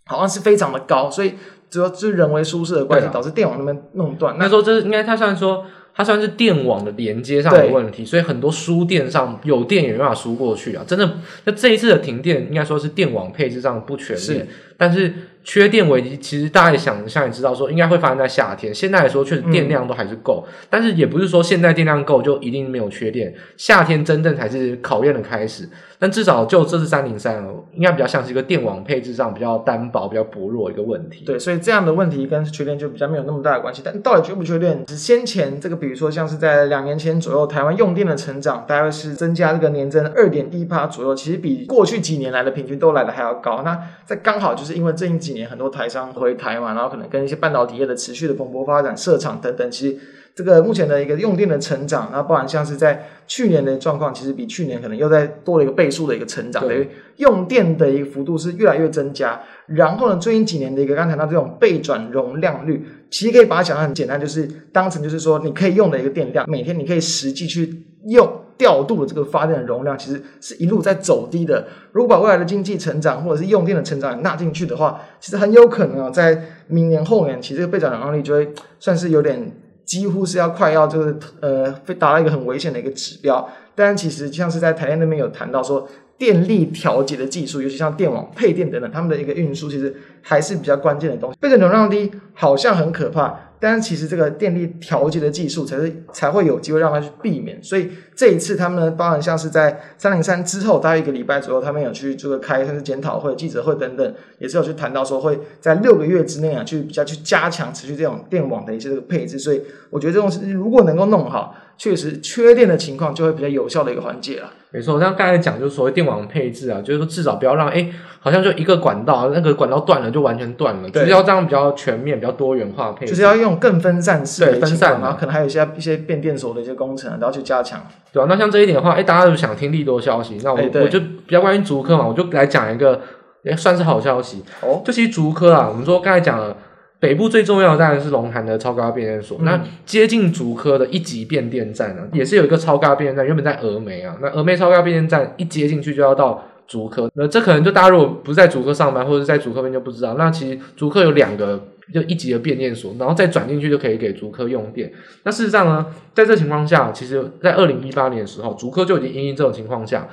[0.07, 1.35] 好像是非常的高，所以
[1.69, 4.37] 主要就是人为疏失的关系导致电网那边弄断。
[4.39, 5.65] 那说这应该他算说。
[5.99, 10.85] 它虽然是电网的连接上的问题，所以很多输电上有电也没办法输过去啊！
[10.87, 14.47] 真的，那这一次的停电应该说是电网配置上不全面，
[14.79, 15.13] 但是。
[15.45, 18.75] 缺电危机其实大家也想像也知道说应该会发生在夏天。
[18.75, 23.33] 现在来说确实电量都还是够，嗯、但是也不是说现在电量够就一定没有缺电。
[23.57, 25.67] 夏天真正才是考验的开始。
[26.01, 31.25] 但至少就这次三零三，应该比较像是一个电网配置上比较单薄、比较薄弱一个问题。
[31.25, 33.83] 对，所以这样的问题跟缺电就比较没有那么大的关系。
[33.85, 34.85] 但到底缺不缺电？
[34.87, 43.63] 先前这个比如说像是在两年前左右，台湾用电的成长大概是增加这个年增二点一趴左右，其实比过去几年来的平均都来的还要高。
[43.65, 49.99] 那在刚好就是就是因为最近几年很多台商回台嘛，然后可能跟一些半导体业的持续的蓬勃发展、设厂等等，其实。
[50.35, 59.41] 这个目前的一个用电的成长，那包含像是在去年的状况，其实比去年可能又在多了一个倍数的一个成长，等于用电的一个幅度是越来越增加。
[59.67, 71.67] 然后呢，最近几年的一个刚才谈到这种备转容量率，其实可以把它想得很简单，就是当成就是说你可以用的一个电量，每天你可以实际去用调度的这个发电的容量，其实是一路在走低的。
[71.93, 79.51] 如果把未来的经济成长或者是用电的成长纳进去的话，其实很有可能啊，在明年后年，其实这个备转容量率就会算是有点。
[79.89, 83.49] 几乎是要快要就是呃，达到一个很危险的一个指标。
[83.75, 91.39] 但其实像是在台电那边有谈到说，电力调节的技术，尤其像电网配电等等，他们的一个运输其实还是比较关键的东西。
[91.41, 93.35] 备转容量低好像很可怕。
[93.59, 97.89] 但是其实这个电力调节的技术才是才会有机会让它去避免，所以
[98.19, 111.55] 这一次他们呢，包含像是在三零三之后大概一个礼拜左右，他们有去这个开像是检讨会、记者会等等，也是有去谈到说会在六个月之内啊，去比较去加强持续这种电网的一些这个配置，所以我觉得这种是如果能够弄好。
[111.79, 114.51] 确实，缺电的情况就会比较有效的一个缓解了。
[114.73, 127.81] 没错，像刚才讲，就是所谓电网配置啊，就是说至少不要让，哎，好像就一个管道，那个管道断了就完全断了，就是要这样比较全面、比较多元化配置，就是要用更分散式的对分散，然后可能还有一些一些变电所的一些工程，然后去加强。
[128.13, 133.01] 对啊，那像这一点的话，哎，大家都想听利多消息，那我我就比较关心竹科嘛，我就来讲一个，
[133.43, 134.83] 也算是好消息哦。
[134.85, 136.57] 就其实竹科啊，我们说刚才讲了。
[137.01, 151.63] 北部最重要的当然是龙潭的超高压变电所，嗯、那接近竹科的一级变电站呢，也是有一个超高压变电站，原本在峨眉啊，那峨眉超高压变电站一接进去就要到竹科，那这可能就大家如果不是在竹科上班或者是在竹科边就不知道，那其实竹科有两个
[151.93, 154.93] 就一级的变电所，然后再转进去就可以给竹科用电。
[155.25, 160.09] 那事实上呢，在这情况下，其实在二零一八年的时候，竹科就已经因应这种情况下，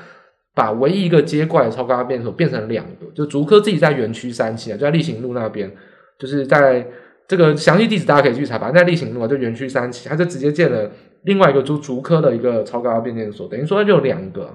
[0.54, 5.72] 把唯一一个接过来的超高压变电所变成两个，就竹科自己在园区三期啊，就在力行路那边。
[6.18, 6.88] 就是在
[7.28, 10.90] 这个详细地址大家可以去查吧，在力行路啊，就园区三期，他就直接建了
[11.24, 14.50] 另外一个竹竹科的一个超高压变电所，等于说它就有两个。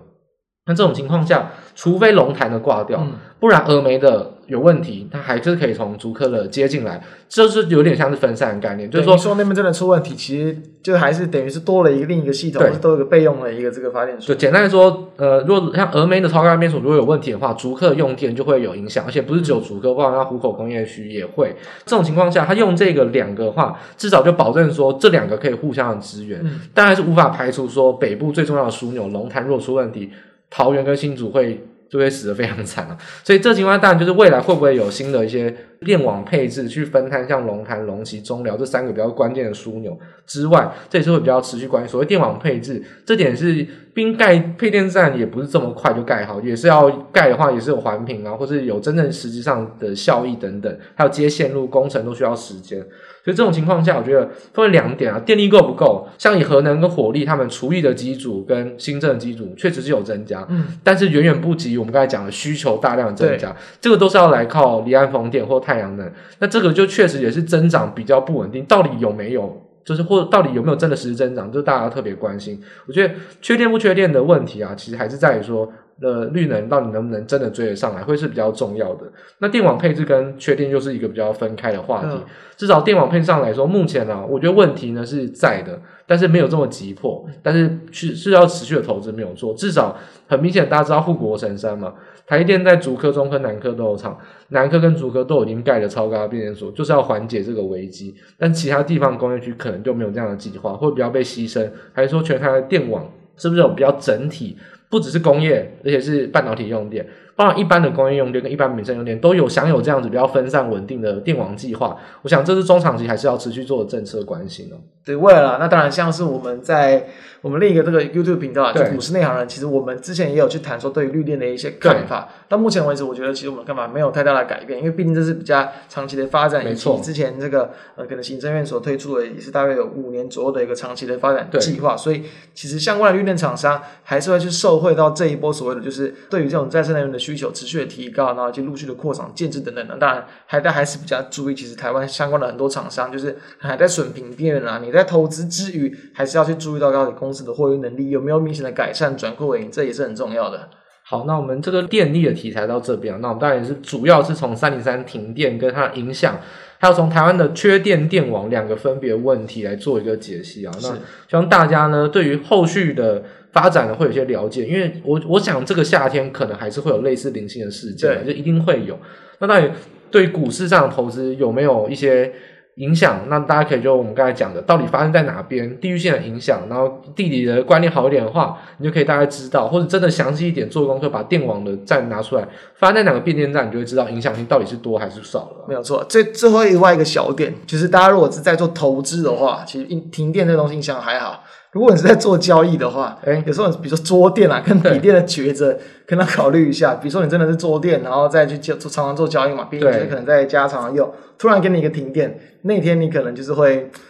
[0.67, 14.33] 那这种情况下，除非龙潭的挂掉，嗯、不然峨眉的有问题，它还是可以从竹科的接进来，这是有点像是分散的概念，就是说说那边真的出问题，其实就还是等于是多了一个另一个系统，是多一个备用的一个这个发电所。
[14.33, 21.57] 就简单来说，呃，如果像峨眉的超高压变电所如果有问题的话，竹科用电就会有影响，而且不是只有竹科，包括它湖口工业区也会。
[21.87, 30.11] 这种情况下，它用这个两个的话，至少就保证说这两个可以互相的支援，嗯、但还是无法排除说北部最重要的枢纽龙潭若出问题。
[30.51, 41.91] 桃园跟新竹会就会死得非常惨啊， 所以这情况当然就是未来会不会有新的一些电网配置去分摊，像龙潭、龙崎、中寮这三个比较关键的枢纽之外，这也是会比较持续关系。
[41.91, 52.85] 所谓电网配置，这点是冰盖配电站也不是这么快就盖好，也是要盖的话也是有环评啊，或是有真正实际上的效益等等，还有接线路工程都需要时间。
[53.31, 56.09] 所以这种情况下，我觉得分为两点啊，电力够不够？
[56.19, 69.65] 像以核能跟火力，他们除役的机组跟新增的机组确实是有增加，嗯，但是远远不及我们刚才讲的需求大量的增加，这个都是要来靠离岸风电或太阳能，那这个就确实也是增长比较不稳定，到底有没有？
[69.85, 71.53] 就是或到底有没有真的实质增长？
[71.53, 72.61] 就是大家特别关心。
[72.89, 75.73] 我觉得缺电不缺电的问题啊，其实还是在于说。
[76.01, 79.05] 的绿能到底能不能真的追得上来，会是比较重要的。
[79.39, 82.09] 那电网配置跟缺电又是一个比较分开的话题。
[82.13, 82.23] 嗯、
[82.57, 87.25] 至少电网配置上来说，目前呢、啊，我觉得问题呢是在的，但是没有这么急迫。
[87.43, 89.53] 但是是是要持续的投资没有错。
[89.55, 91.93] 至少很明显，大家知道护国神山嘛，
[92.27, 98.15] 台电在竹科、中科、南科都有厂，南科跟竹科都已经盖了超高变电所，就是要缓解这个危机。
[98.39, 104.57] 但其他地方工业区可能就没有这样的计划，会比较被牺牲，还是说全台的电网是不是有比较整体？
[104.91, 107.07] 不只是工业，而且是半导体用电，
[107.41, 111.97] 包括一般的工业用电跟一般民生用电都有享有这样子比较分散稳定的电网计划。
[112.21, 114.77] 我想这是中长期还是要持续做的政策关心哦。
[115.03, 117.07] 对，为了那当然像是我们在
[117.41, 122.29] 我们另一个这个 YouTube 频道啊，就股市内行人，其实我们之前也有去谈说对于绿电的一些看法。
[122.47, 127.01] 到目前为止，我觉得其实我们看法没有太大的改变，因为毕竟这是比较长期的发展，没错。
[127.03, 132.25] 之前这个呃，可能行政院所推出的也是大概有五年左右的一个长期的发展计划，所以
[132.55, 139.97] 其实相关的绿电厂商还是会去受惠到这一波所谓的就是对于这种再生能源的需求持续的提高，然后就陆续的扩厂建制等等的。
[139.97, 148.11] 当然，还在还是比较注意，其实台湾相关的很多厂商就是还在损平电啊，你在投资之余，还是要去注意到到底公司的获利能力。
[148.11, 150.69] 有没有明显的改善，转亏为盈，这也是很重要的。
[151.03, 156.39] 好，那我们这个电力的题材到这边，那我们当然也是主要是从三零三停电跟它的影响，
[156.79, 160.73] 还有从台湾的缺电电网两个分别问题来做一个解析啊。
[160.81, 160.89] 那
[161.29, 168.99] 希望大家呢对于后续的发展呢会有些了解，因为我我想这个夏天可能还是会有类似零星的事件，就一定会有。
[169.39, 169.71] 那到底
[170.11, 172.33] 对股市上的投资有没有一些？
[172.77, 185.65] 影响，那大家可以就我们刚才讲的，到底发生在哪边，地域性的影响，然后地理的观念好一点的话，你就可以大概知道，或者真的详细一点做功课，把电网的站拿出来，发生在哪个变电站，你就会知道影响性到底是多还是少了。
[185.69, 191.45] 没有错，最最后另外一个小点，就是大家如果是在做投资的话，其实停电这东西影响还好。
[191.73, 196.95] 如果你是在做交易的话，哎、欸，有时候比如说桌垫啊，跟笔垫的抉择，可能考虑一下。
[196.95, 203.91] 比如说你真的是桌垫，然后再去做常常做交易嘛，毕竟可能在家常常用，突然给你一个停电，那天你可能就是会。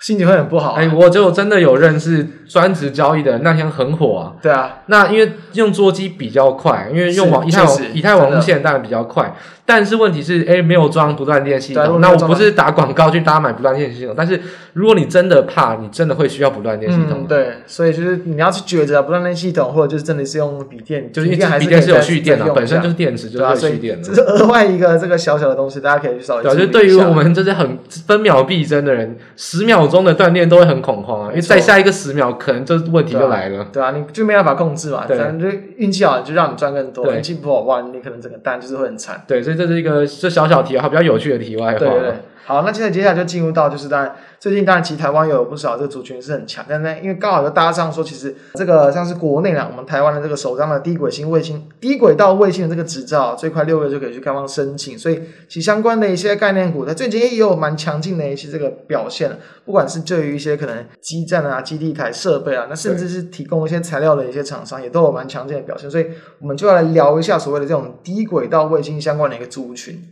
[0.00, 0.76] 心情会很不好、啊。
[0.78, 4.32] 哎、欸，我就真的有认识专职交易的人，那天很火啊。
[4.40, 9.36] 对啊，那因为用桌机比较快，因为用网以太网以太网路线当然比较快。
[9.66, 12.00] 但是问题是，哎、欸，没有装不断电系统。
[12.00, 14.40] 那我不是打广告去大家买不断电系统，但是
[14.72, 17.26] 如果你真的怕，你真的会需要不断电系统、嗯。
[17.26, 24.02] 对，所以就是你要去抉择不断电系统，或者就是真的是用笔电，就是笔电是有蓄电的，本身就是电池就是有蓄电的。
[24.02, 26.42] 这是额外一个这个小小的东西，大家可以去稍微。
[26.42, 33.66] 对，就对于我们这些很分秒必争的人，十秒钟的锻炼都会很恐慌啊，因为再下一个十秒，可能这问题就来了。
[33.72, 35.04] 对啊，你就没办法控制嘛。
[35.06, 39.22] 对，反正就运气好，就让你赚更多；运气不好，哇，你可能整个蛋就是会很惨。
[39.26, 41.78] 对，所以这是一个这小小题啊，比较有趣的题外话。
[41.78, 42.14] 对对对。
[42.44, 59.30] 好，那现在接下来就进入到就是当然最近当然其实台湾有不少这个族群是很强，但是因为刚好就搭上说，其实这个像是国内啦，我们台湾的这个首张的低轨星卫星、低轨道卫星的这个执照，最快六月就可以去开放申请，所以其相关的一些概念股，它最近也有蛮强劲的一些这个表现，
[59.64, 66.06] 不管是对于一些可能基站啊、基地台设备啊，那甚至是提供一些材料的一些厂商，也都有蛮强劲的表现，所以
[66.40, 70.02] 我们就要来聊一下所谓的这种低轨道卫星相关的一个族群。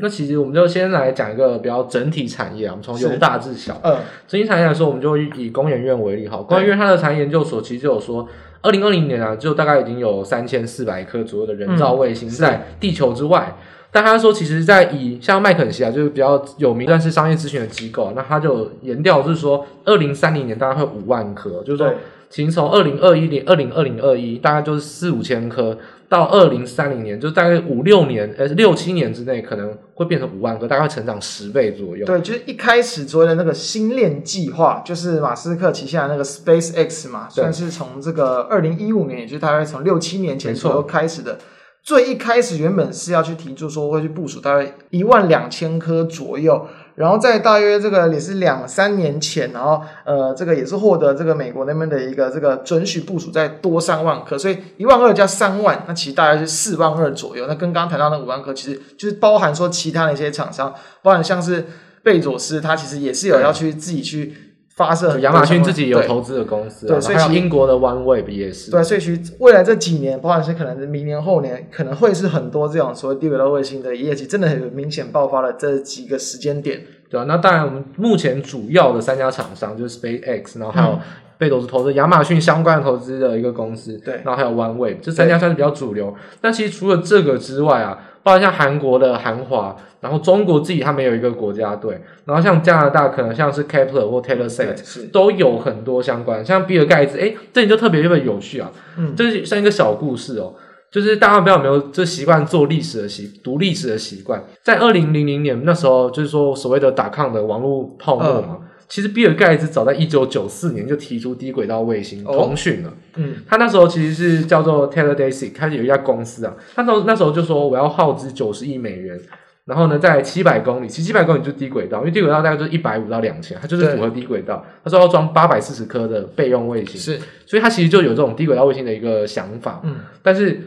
[0.00, 3.80] 那其实我们就先来讲一个比较整体产业啊，我们从由大至小。
[3.82, 3.96] 嗯，
[4.28, 8.28] 整体产业来说，我们就以工研院为例哈，工研院它的产业研究所其实就有说，
[8.62, 13.56] 二零二零年啊，就大概已经有三千四百颗左右的人造卫星在地球之外。
[13.58, 21.92] 嗯、但他说，其实，在以像麦肯锡啊，就是比较有名但是商业咨询的机构，那他就研调是说，二零三零年大概会五万颗，就是说，
[22.30, 25.76] 其实从二零二一年、二零二零二一大概就是四五千颗。
[26.08, 32.06] 到二零三零年，就大概五六年，呃，六七年之内，可能会变成五万个，大概会成长十倍左右。
[32.06, 41.38] 对，就是一开始所谓的那个星链计划，就是马斯克旗下的那个 Space X 嘛，算是从这个二零一五年，也就是大概从六七年前左右开始的。
[41.80, 46.66] 最一开始原本是要去提出说会去部署大概一万两千颗左右。
[46.98, 57.46] 然后在大约这个也是两三年前，然后呃，这个也是获得这个美国那边的一个这个准许部署在多三万颗，所以一万二加三万，那其实大概是四万二左右。
[57.46, 61.64] 那跟刚刚谈到那五万颗，其实就是包含说其他的一些厂商，包含像是
[62.02, 64.47] 贝佐斯，他其实也是有要去自己去
[64.78, 65.18] 发射。
[65.18, 68.70] 亚马逊自己有投资的公司，对，所以还有英国的 OneWeb 也是。
[68.70, 76.80] 对，所以其实未来这几年，包含是可能是明年后年，可能会是很多这种所谓低轨道卫星的业绩，真的很明显爆发了这几个时间点。
[77.10, 80.98] 对啊，那当然，我们目前主要的三家厂商就是 SpaceX，然后还有
[81.38, 86.14] 被投资投资亚马逊相关投资的一个公司，对，然后还有 OneWeb，这三家算是比较主流。
[86.40, 87.98] 但其实除了这个之外啊，
[88.28, 96.44] 包括像韩国的韩华，然后中国自己他们有一个国家队，然后像加拿大可能像是 Kepler 或 Taylor s a t 都有很多相关。
[96.44, 100.52] 像比尔盖茨，诶，这里就特别特别有趣啊，嗯，这是像一个小故事哦。
[100.90, 108.58] 就是大家不知道有没有这习惯做历史的习读历史的习惯，在二零零零年那时候，就是说所谓的打抗的网络泡沫嘛。
[108.60, 112.92] 嗯、其实比尔盖茨早在一九九四年就提出低轨道卫星通讯了。
[113.16, 116.56] 嗯，他那时候其实是叫做 Teledesic，开始有一家公司啊。
[116.74, 119.20] 他那时候那时候就说我要耗资九十亿美元，
[119.66, 124.64] 然后呢在七百公里，其实七百公里就是低轨道，因为低轨道大概就是一百五到两千，它就是符合低轨道。
[124.82, 129.80] 他说要装八百四十颗的备用卫星，是，所以他其实就有这种低轨道卫星的一个想法。
[129.84, 130.60] 嗯，但是。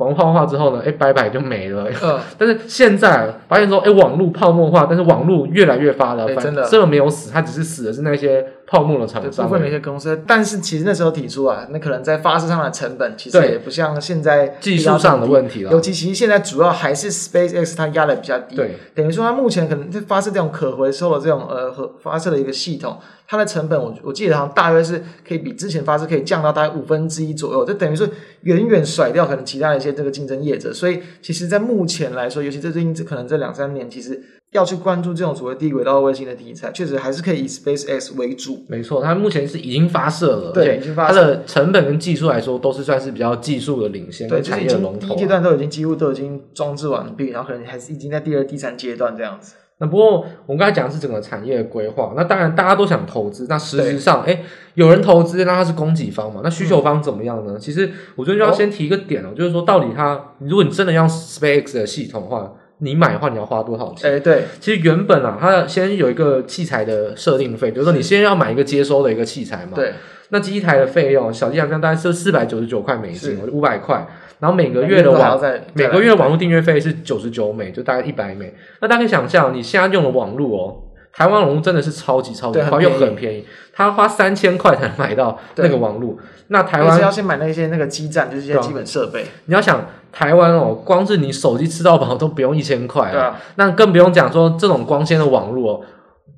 [0.00, 1.86] 网络泡沫化之后呢，哎，拜拜就没了。
[2.02, 10.24] 嗯， 但是现在发现说，哎，网络泡沫化，但是网络越来越发达，真的，这个没有死，它只是死的是那些泡沫的厂商，部分的一些公司。
[10.26, 15.70] 但是其实那时候提出啊，那可能在发射上的成本，其实也不像现在技术上的问题了。
[15.70, 22.96] 尤其其实现在主要还是 SpaceX 它压的比较低，对，等于说它目前可能在发射这种可回收的这种呃和发射的一个系统。
[23.30, 28.10] 它的成本，我我记得好像大约是可以比之前发射可以降到大概五分之一左右，就等于是
[28.42, 30.72] 远远甩掉可能其他的一些这个竞争业者。
[30.72, 34.20] 所以，其实，在目前来说，尤其在最近这可能这两三年，其实
[34.50, 38.64] 要去关注这种所谓低轨道卫星的题材，确实还是可以以 SpaceX 为主。
[38.66, 41.14] 没错，它目前是已经发射了，对，已经发射。
[41.14, 45.06] 它的成本跟技术来说，都是算是比较技术的领先，对，产业的龙头。
[45.06, 49.54] 第一阶段都已经几乎都已经装置完毕，然后可能还是已经在第二、第三阶段这样子。
[49.80, 54.42] 那不过我们刚才讲的是整个产业的规划，那当然大家都想投资，那实质上，哎，
[54.74, 56.42] 有人投资，那他是供给方嘛？
[56.44, 57.54] 那需求方怎么样呢？
[57.54, 62.52] 嗯、其实我觉得就要先提一个点哦，就是说到底他，如果你真的要 SpaceX 的系统的话，
[62.82, 64.10] 你买的话你要花多少钱？
[64.10, 69.94] 哎、欸，对，其实原本啊，它先有一个器材的设定费，比如说你先要买一个接收的一个器材嘛，对，
[70.28, 74.06] 那机台的费用，小机台大概是四百九十九块美金，五百块，
[74.40, 75.40] 然后每个月的网
[75.74, 78.52] 每个月的网络订阅费是九十九美，就大概一百美。
[78.80, 80.76] 那大家可以想象，你现在用的网络哦，
[81.12, 86.16] 台湾网络真的是超级超级快，又很便宜，他要花三千块才能买到那个网络。
[86.48, 89.26] 那台湾要先买那些那个基站，就是一些基本设备。
[89.44, 89.86] 你要想。
[90.12, 93.12] 台湾哦，光是你手机吃到饱都不用一千块
[93.54, 95.80] 那更不用讲说这种光纤的网络哦，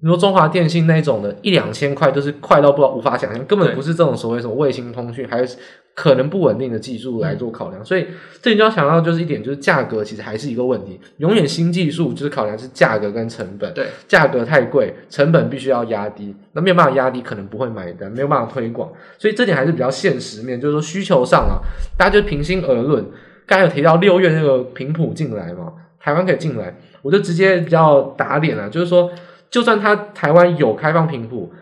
[0.00, 5.56] 你说中华电信那种的，一两千块就是快到不知道无法想象，根本不是这种所谓什么卫星通讯，还是
[5.94, 7.82] 可能不稳定的技术来做考量。
[7.82, 8.06] 嗯、所以
[8.40, 10.98] 这你就要想到就是一点，就是价格其实还是一个问题。
[11.18, 21.60] 永远新技术就是考量是价格跟成本，对，价格太贵，成本必须要压低，那没有办法压低，可能不会买单，没有办法推广，所以这点还是比较现实面，就是说需求上啊，
[21.96, 23.04] 大家就平心而论。
[23.44, 29.10] 刚才有提到六月那个频谱进来嘛，台湾可以进来，我就直接比较打脸了，就是说，
[29.52, 31.52] 就算他台湾有开放频谱，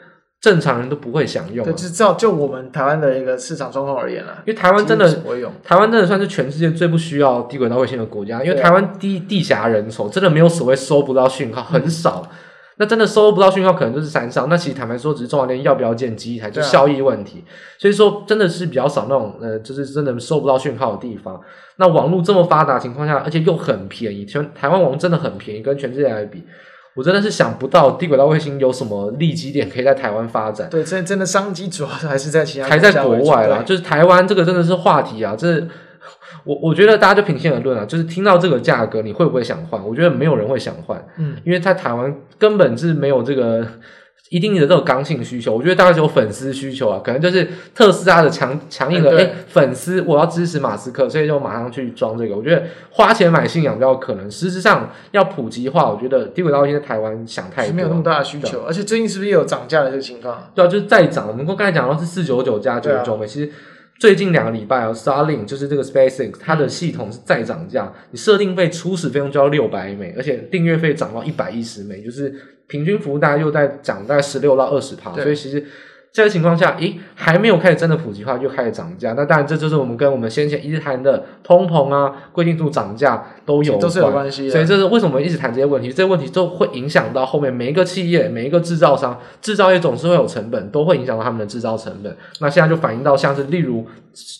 [0.40, 1.62] 正常人都不会享用。
[1.62, 5.06] 对，就照就我们台湾的一个市场状况而言啊，因为台湾真的，
[5.62, 12.26] 台湾真的算是全世界最不需要低轨道卫星的国家，因为台湾地地狭人稠，真的没有所谓收不到讯号，很少。
[12.30, 12.36] 嗯
[12.80, 14.48] 那真的收不到讯号，可能就是山上。
[14.48, 17.44] 那其实坦白说，只是中华电信要不要建基地台，就效益问题。
[17.76, 21.38] 所以说，真的是比较少那种呃，就是真的收不到讯号的地方。
[21.76, 26.42] 那网络这么发达情况下，而且又很便宜，全台湾网真的很便宜，跟全世界来比，
[26.94, 30.68] 我真的是想不到低轨道卫星有什么利基点可以在台湾发展。
[30.70, 33.62] 对，真真的商机主要还是在其他还在国外啦。
[33.64, 35.66] 就是台湾这个真的是话题啊，这。
[36.44, 39.86] 我我觉得大家就平心而论啊，就是听到这个价格，你会不会想换？
[39.86, 43.66] 我觉得没有人会想换，嗯，因为在台湾根本是没有这个
[44.30, 45.52] 一定的这种刚性需求。
[45.54, 52.36] 我觉得大概是有粉丝需求啊，可能就是特斯拉的强强硬的，哎、欸，粉丝我要支持马斯克，所以就马上去装这个。
[52.36, 58.62] 我觉得花钱买信仰比较可能，实质上要普及化，我觉得低轨道卫星在台湾想太多，没有那么大的需求。
[58.62, 60.50] 而且最近是不是也有涨价的这个情况？
[60.54, 61.28] 对啊，就是再涨。
[61.28, 63.50] 我们刚才讲到是四九九加九十九美，其实。
[64.00, 72.34] 最近两个礼拜哦，Starlink 就是这个 SpaceX，它的系统是再涨价，你设定费初始费用就要六百美，而且订阅费涨到一百一十美，就是
[72.66, 75.64] 平均服务大概又在涨大概十六到二十趴，所以其实。
[76.12, 79.12] 这个情况下，咦，还没有开始真的普及化，就开始涨价。
[79.12, 84.50] 那当然，这就是我们跟我们先前一直谈的通膨啊、贵金属涨价都有关，都是有关系的。
[84.50, 85.88] 所以这是为什么我们一直谈这些问题？
[85.88, 89.20] 这些问题都会影响到后面每一个企业、每一个制造商。
[89.40, 92.16] 制造业总是会有成本，都会影响到他们的制造成本。
[92.40, 93.86] 那现在就反映到像是例如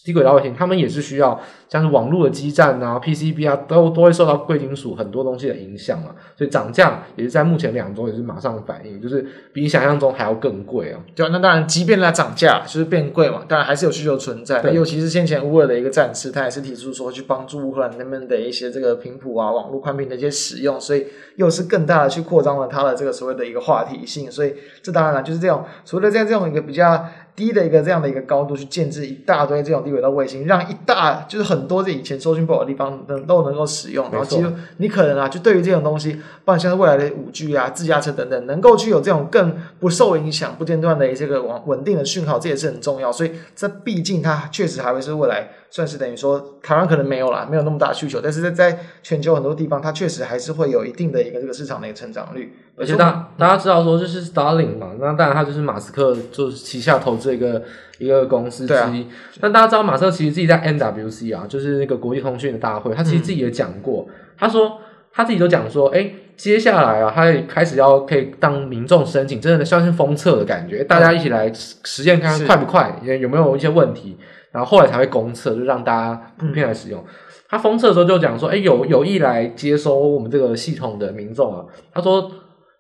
[0.05, 6.15] 低轨道卫星，他们也是需要像是网络的基站啊、PCB 啊，都都会受到贵金属很多东西的影响嘛。
[6.37, 11.01] 所以涨价也是在目前两周也是马上反应，就是比你想象中还要更贵啊。
[11.15, 11.61] 对，那当然。
[11.71, 14.61] 即便它涨价，就是变贵嘛，当然还是有需求存在。
[14.73, 21.07] 尤其是先前乌尔的一个战事，他也是提出说去帮助乌克兰那边的一些这个频谱啊、网络宽频的一些使用，所以
[21.37, 24.29] 又是更大的去扩张了它的这个所谓的一个话题性。
[24.29, 24.53] 所以
[24.83, 27.07] 这当然了，就是这种除了在这种一个比较。
[27.41, 34.07] 低的一个这样的一个高度去建置一大堆这种低轨道卫星，让一大就是很多这以前收讯不好的地方能都能够使用。
[34.13, 43.11] 然后其实你可能啊，就对于这种东西，不然像是未来的五 G 啊、自驾车等等，能够具有这种更不受影响、不间断的这个稳稳定的讯号，这也是很重要。
[43.11, 52.53] 所以这毕竟它确实还会是未来算是等于说台湾可能没有啦，没有那么大的需求，但是在在全球很多地方，它确实还是会有一定的一个这个市场的一个成长率。
[52.81, 57.63] 而且大大家知道说，就是 Starling 嘛，那当然它就是马斯克就是旗下投资的一个
[57.99, 59.07] 一个公司之一。
[59.39, 64.79] 但大家知道马斯克其实自己在 NWC 啊，就是那个国际通讯的大会，他其实自己也讲过，嗯、他说
[65.13, 74.17] 他自己都讲说，哎、欸，接下来啊，他开始要可以当民众申请，真的像是封测的感觉，大家一起来实验看看快不快，也有没有一些问题，
[74.53, 76.99] 然后后来才会公测，就让大家普遍来使用。
[76.99, 77.07] 嗯、
[77.51, 82.31] 他封测的时候就讲说，哎、欸，有有意来接收我们这个系统的民众啊，他说。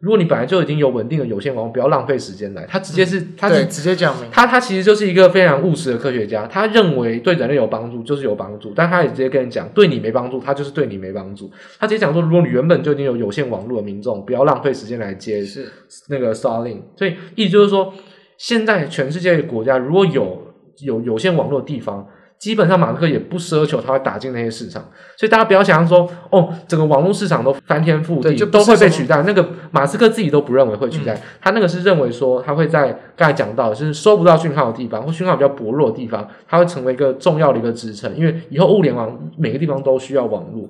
[0.00, 2.64] 如果你本来就已经有稳定的有线网络，不要浪费时间来。
[2.66, 6.46] 他直接是，嗯、他是直接讲明，他他其实就是一个非常务实的科学家。
[6.46, 11.50] 他认为对人类有帮助就是有帮助，但他也直接跟你讲，对你没帮助，他就是对你没帮助。
[11.78, 15.70] 他直接讲说，如果你原本就已经有有线网络的民众，不要浪费时间来接是
[16.08, 16.80] 那个 Starlink。
[16.96, 17.92] 所以意思就是说，
[18.38, 22.08] 现在全世界的国家如果有有有线网络的地方。
[22.40, 24.82] 基本上马斯克也不奢求他会打进那些市场，
[25.14, 29.22] 所以大家不要想象说，哦，整个网络市场都翻天覆地，就都会被取代。
[29.26, 40.66] 那个马斯克自己都不认为会取代，嗯、他那个是认为说，他会在刚才讲到，就是收不到讯号的地方或讯号比较薄弱的地方，它会成为一个重要的一个支撑，因为以后物联网每个地方都需要网络。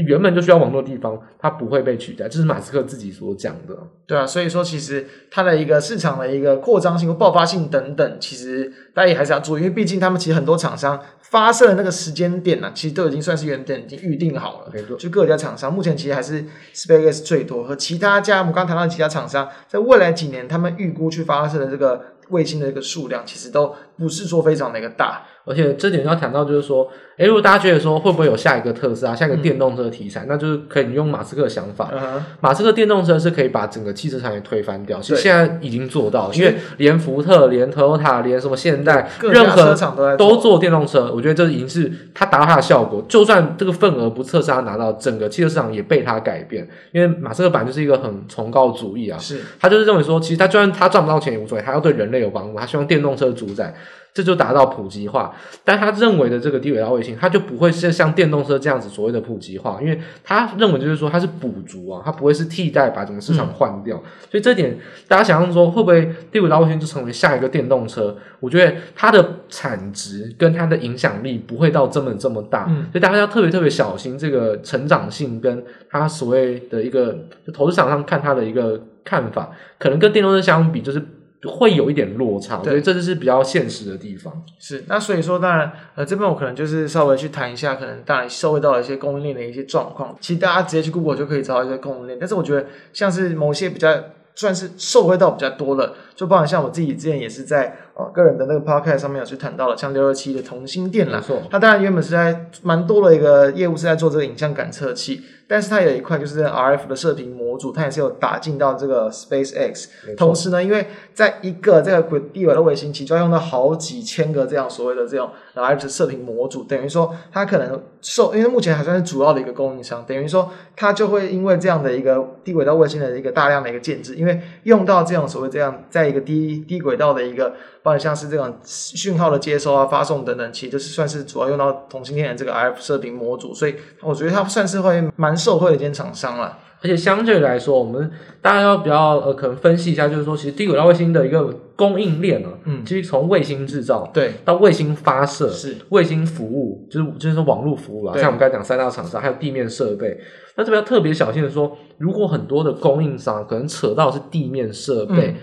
[0.00, 3.76] 原本就需要网络的地方，它不会被取代，这是马斯克自己所讲的。
[4.06, 14.70] 对啊，所以说其实它的一个市场的一个扩张性和爆发性等等，其实大家也还是要注意，因为毕竟他们其实很多厂商发射的那个时间点呢、啊，其实都已经算是原点已经预定好了。
[14.72, 25.26] 没错，就各家厂商目前其实还是 SpaceX 最多，和其他家我们刚谈到的其他厂商，在未来几年他们预估去发射的这个卫星的这个数量，其实都不是说非常的一个大。
[25.44, 31.90] 而且这点要谈到，就是说，诶，如果大家觉得说会不会有下一个特斯拉、下一个电动车题材，嗯、那就是可以用马斯克的想法。
[31.92, 32.20] Uh.
[32.40, 41.10] 马斯克电动车是可以把整个汽车产业推翻掉，其实现在已经做到了，因为连福特、连 Toyota、连什么现代，任何车厂都在都做电动车。
[41.12, 43.04] 我觉得这已经是他达到他的效果。
[43.08, 46.66] 就算这个份额不特斯拉拿到，整个汽车市场也被他改变。
[46.92, 53.74] 因为马斯克本来就是一个很崇高主义啊，是他就是认为说，其实他就算他赚不到钱也无所谓，他要对人类有帮助，他希望电动车主宰。
[54.14, 55.34] 这就达到普及化，
[55.64, 68.14] 但他认为的这个低轨道卫星，它就不会是像电动车这样子所谓的普及化，因为他认为就是说它是补足啊，它不会是替代把整个市场换掉，嗯、所以这点大家想象说会不会低轨道卫星就成为下一个电动车？
[68.40, 81.02] 我觉得它的产值跟它的影响力不会到这么这么大，嗯、所以大家要特别特别小心这个成长性跟它所谓的一个就投资场上看它的一个看法，可能跟电动车相比就是。
[81.50, 84.32] 会有一点落差，对所以这就是比较现实的地方。
[84.60, 90.16] 是，那所以说，当然，呃，这边我可能就是稍微去谈一下，可能当然受惠到了一些供应链的一些状况。
[90.20, 93.92] 其实大家直接去 Google 就可以找到一些供应链，但是我觉得像是某些比较
[94.36, 105.22] 算是受惠到比较多的，就包含像我自己之前也是在呃个人的那个 Podcast 上面有去谈到了，像六二七的同心电啦，没错，它当然原本是在蛮多的一个业务是在做这个影像感测器。
[105.52, 109.84] 但是它有一块就是 RF 的射频模组，它也是有打进到这个 SpaceX。
[110.16, 127.52] 同时呢，因为在一个这个低轨道卫星，其实就要用到好几千个这样所谓的这种 RF 的射频模组，等于说它可能受，因为目前还算是主要的一个供应商，等于说它就会因为这样的一个低轨道卫星的一个大量的一个建制，因为用到这样所谓这样在一个低低轨道的一个，
[127.82, 135.36] 包括像是这种讯号的接收啊、发送等等，其实就是算是主要用到同性恋的这个 RF 射频模组，所以我觉得它算是会蛮。
[135.42, 138.08] 受惠的一间厂商了，而且相对来说，我们
[138.40, 144.34] 大家要比较呃，可能分析一下，就是说，其实低轨道卫星的一个供应链呢，嗯，其实从卫星制造对。
[144.44, 145.78] 到卫星发射是。
[145.88, 150.16] 卫星服务，就是就是说网络服务啊，像我们刚才讲三大厂商，还有地面设备。
[150.54, 155.34] 那这边要特别小心的说，如果很多的供应商可能扯到是地面设备，嗯、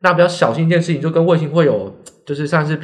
[0.00, 1.94] 那比较小心一件事情，就跟卫星会有
[2.24, 2.78] 就是像是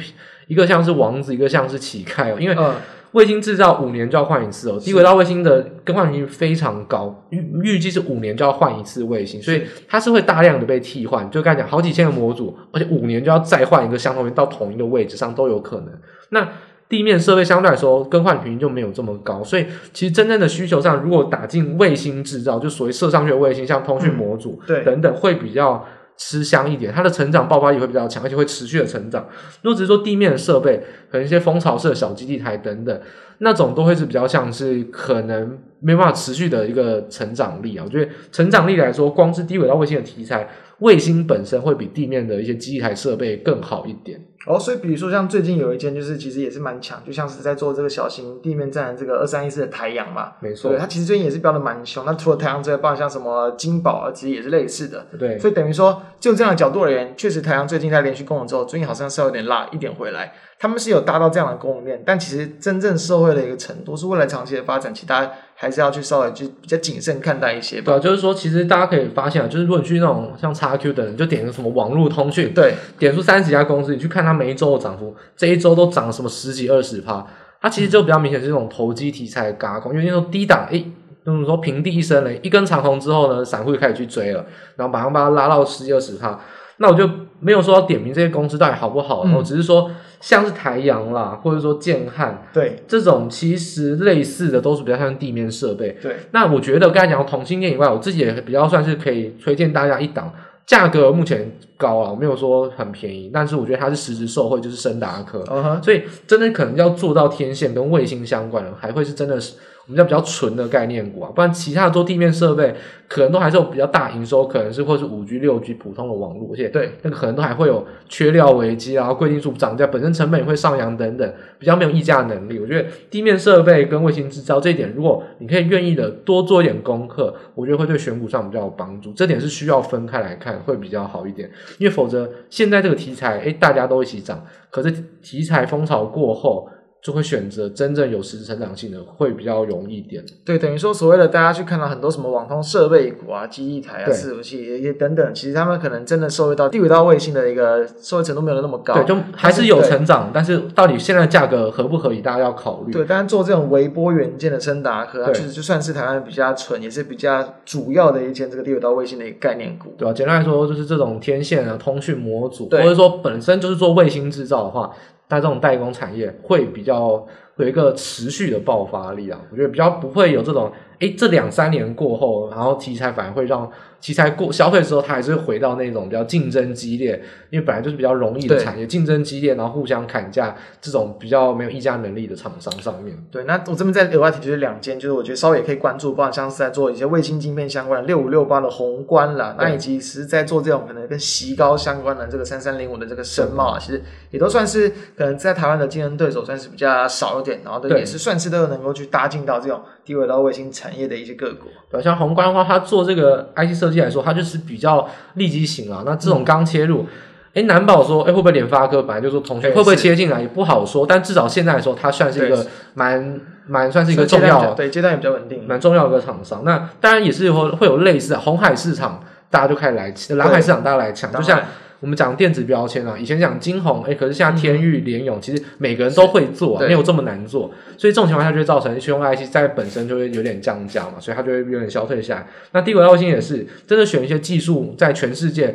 [0.47, 2.55] 一个像是王子，一个像是乞丐哦，因为。
[2.57, 2.73] 嗯
[3.11, 11.31] 卫星制造五年就要换一次哦，低轨道卫星的更换频率非常高，预预计是五年就要换一次卫星，所以它是会大量的被替换。
[11.31, 15.87] 就刚才讲，好几千个模组，而且五年就要再换一个相同到同一个位置上都有可能。
[16.31, 16.45] 那
[16.89, 25.85] 地面设备相对来说更换频率就没有这么高，所以其实真正的需求上，如果打进卫星制造，就所谓射上去的卫星，像通讯模组对等等，会比较。
[26.17, 29.27] 吃香一点，它的成长爆发力会比较强，而且会持续的成长。
[29.61, 33.01] 如果只是说地面的设备，可能一些蜂巢式的小基地台等等，
[33.39, 37.83] 那种都会是比较像是可能没办法持续的一个成长力啊。
[37.85, 40.47] 我觉得成长力来说，光是低轨道卫星的题材，
[40.79, 44.19] 卫星本身会比地面的一些机台设备更好一点。
[44.47, 52.05] 哦，所以比如说像最近有一间，就是其实也是蛮强，就像是在做这个小型地面站的这个二三一四的台阳嘛，没错，它其实最近也是标的蛮凶。
[52.05, 55.07] 那除了台阳之外，包括像什么金宝啊，其实也是类似的。
[55.17, 60.31] 对，所以等于说，就这样的角度而言，确实台阳最近在连续攻了之后，最近好像是有点拉一点回来。
[60.65, 67.93] 他们是有搭到这样的供应链，但其实真正社会的一个程度，是未来长期的发展，其实大家还是要去稍微去比较谨慎看待一些吧。
[67.93, 77.23] 对，就是说，其实大家可以发现啊，就是如果你去那种像 XQ 的人，就点个什么网络通讯，对，点出三十家公司，你去看它每一周的涨幅，这一周都涨了什么十几二十趴，
[77.61, 80.83] 它其实就比较明显是这种投机题材的轧空，因为那种低档，诶，
[81.23, 84.43] 就是说平地一声雷，一根长虹之后呢，散户就开始去追了，
[84.77, 86.39] 然后马上把它拉到十几二十趴。
[86.77, 87.09] 那我就
[87.39, 89.89] 没有说要点名这些公司到底好不好，我、嗯、只是说
[90.25, 95.95] 像是台阳啦，或者说建汉，对这种其实类似的都是比较像地面设备。
[96.01, 100.33] 对，那我觉得刚才讲到同性恋以外，我自己也比较算是可以推荐大家一档，
[100.65, 105.43] 价格目前高啊，我没有说很便宜，但是我觉得它是实质受惠，就是升达科。
[105.43, 105.83] Uh huh.
[105.83, 109.53] 所以真的可能要做到天线跟卫星相关的，还会是真的是。
[109.87, 112.73] 我们叫比较纯的概念股啊，不然其他的做地面设备，
[113.07, 122.57] 可能都还是有比较大营收，可能是或是五 G、六 G 普通的网络，而且对那个可能都还会有缺料危机啊，贵金属涨价，本身成本也会上扬等等，比较没有溢价能力。
[122.57, 129.13] 我觉得地面设备跟卫星制造这一点，如果你可以愿意的多做一点功课，我觉得会对选股上比较有帮助。
[129.13, 134.89] 这点是需要分开来看，会比较好一点，因为否则现在这个题材，诶大家都一起涨，可是
[135.21, 136.67] 题材风潮过后。
[137.05, 140.25] 就会选择真正有实质成长性的，会比较容易一点。
[140.43, 148.95] 对，等于说所谓的大家去看到很多什么网通设备股啊、机翼台啊、伺服器也也等等，其实他们可能真的受惠到第五道卫星的一个受惠程度没有那么高。
[148.95, 152.91] 对，就还是有成长，但是到底现在价格合不合理，大家要考虑。
[152.91, 159.93] 对，当然做这种微波元件的森达科，它确实就算是台湾比较纯，也是比较主要的一间这个第五道卫星的一个概念股。
[159.95, 164.91] 对啊，简单来说就是这种天线啊、通讯模组，或者说本身就是做卫星制造的话，
[165.27, 167.27] 但这种代工产业会比较。
[167.57, 173.71] 有一个持续的爆发力啊，我觉得比较不会有这种，哎，这两三年过后，然后题材反而会让。
[174.01, 183.17] 题材过消费之后，它还是会回到那种比较竞争激烈，因为本来就是比较容易的产业，竞争激烈，然后互相砍价，这种比较没有议价能力的厂商上面。
[183.31, 194.87] 对，那我这边再额外提就是两间，就是我觉得稍微也可以关注，包括像是在做一些卫星晶片相关的六五六八的宏观啦，那以及是在做这种可能跟席高相关的这个三三零五的这个深茂啊，其实也都算是
[195.17, 201.67] 可能在台湾的竞争对手算是比较少一点，然后都也是算是都有能够去搭进到这种低轨道卫星产业的一些个股。
[201.89, 204.01] 对，像宏观的话，它做这个 IC 设计。
[204.01, 206.01] 来说，它就是比较立即型啊。
[206.05, 207.05] 那这种刚切入，
[207.53, 211.05] 哎、嗯，难保说，哎，会不会联发科本来就说同学会不会切进来也不好说。
[211.05, 212.65] 但至少现在来说，它算是一个
[212.95, 216.63] 蛮蛮算是一个重要，对阶段也比较稳定，蛮重要的一个厂商。
[216.65, 221.61] 那当然也是会会有类似的红海市场，大家就开始来抢，蓝海市场大家来抢，就像。
[221.99, 232.47] 我们讲电子标签啊，以前讲金鸿，哎，可是现在天域、联永，其实每个人都会做，啊，没有这么难做，所以这种情况下就会造成驱动 IC 在本身就会有点降价嘛，所以它就会有点消退下来。
[232.73, 235.73] 那低轨道卫星也是，真的选一些技术在全世界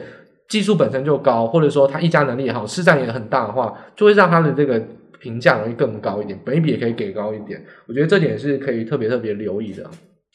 [0.49, 4.81] 技术本身就高，或者说它溢价能力也好，市占也很大的话，就会让它的这个
[5.19, 7.65] 评价容易更高一点，本益比也可以给高一点。
[7.87, 9.85] 我觉得这点是可以特别特别留意的。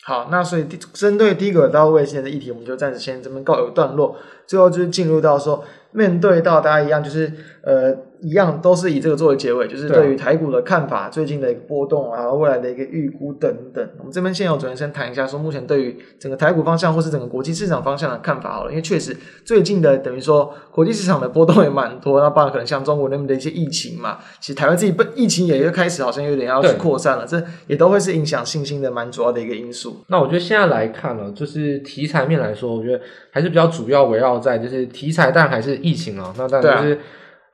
[0.03, 4.17] 好，那所以针对低轨道卫星的议题，我们就暂时先这边告一段落。
[4.45, 7.31] 最后就是进入到说，面对到大家一样，就是
[7.61, 7.95] 呃。
[8.25, 13.87] 一样都是以这个作为结尾，就是对于台股的看法，最近的一个波动啊，未来的一个预估等等。
[13.99, 18.71] 我们这边先由主持人先谈一下，说目前对于整个台股方向或是整个国际市场方向的看法好了。
[18.71, 19.15] 因为确实
[19.45, 30.03] 最近的等于说国际市场的波动也蛮多，那包括可能像中国那边的一些疫情嘛，其实台湾自己不疫情也又开始好像有点要去扩散了，这也都会是影响信心的蛮主要的一个因素。
[30.07, 32.99] 那我觉得现在来看呢，就是题材面来说，我觉得
[33.29, 36.33] 还是比较主要围绕在就是题材，但还是疫情啊。
[36.35, 36.99] 那当然就是。